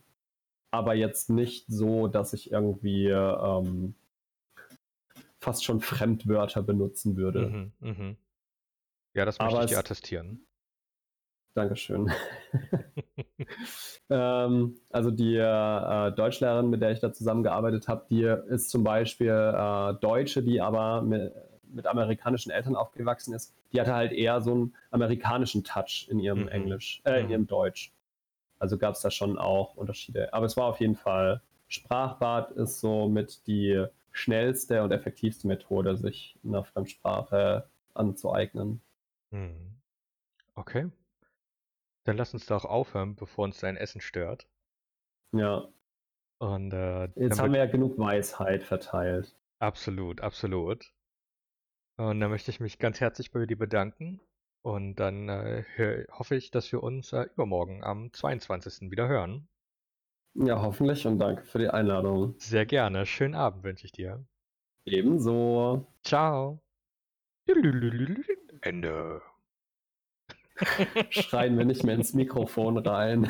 [0.71, 3.93] aber jetzt nicht so, dass ich irgendwie ähm,
[5.39, 7.47] fast schon Fremdwörter benutzen würde.
[7.47, 8.15] Mhm, mh.
[9.13, 10.45] Ja, das möchte aber ich dir attestieren.
[11.53, 12.11] Dankeschön.
[14.09, 19.29] ähm, also die äh, Deutschlehrerin, mit der ich da zusammengearbeitet habe, die ist zum Beispiel
[19.29, 21.31] äh, Deutsche, die aber mit,
[21.71, 23.53] mit, amerikanischen Eltern aufgewachsen ist.
[23.71, 26.47] Die hatte halt eher so einen amerikanischen Touch in ihrem mhm.
[26.47, 27.31] Englisch, äh, in mhm.
[27.31, 27.93] ihrem Deutsch.
[28.57, 30.33] Also gab es da schon auch Unterschiede.
[30.33, 35.97] Aber es war auf jeden Fall, Sprachbad ist so mit die schnellste und effektivste Methode,
[35.97, 38.81] sich eine Fremdsprache anzueignen.
[39.31, 39.75] Mhm.
[40.55, 40.89] Okay.
[42.05, 44.47] Dann lass uns doch aufhören, bevor uns dein Essen stört.
[45.33, 45.67] Ja.
[46.39, 49.35] Und äh, jetzt haben wir ja genug Weisheit verteilt.
[49.59, 50.93] Absolut, absolut.
[51.97, 54.19] Und da möchte ich mich ganz herzlich bei dir bedanken.
[54.61, 55.63] Und dann äh,
[56.11, 58.91] hoffe ich, dass wir uns äh, übermorgen am 22.
[58.91, 59.47] wieder hören.
[60.35, 62.35] Ja, hoffentlich und danke für die Einladung.
[62.39, 63.05] Sehr gerne.
[63.05, 64.25] Schönen Abend wünsche ich dir.
[64.85, 65.85] Ebenso.
[66.03, 66.61] Ciao.
[68.61, 69.21] Ende.
[71.09, 73.29] Schreien wir nicht mehr ins Mikrofon rein.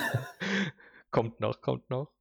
[1.12, 2.13] Kommt noch, kommt noch.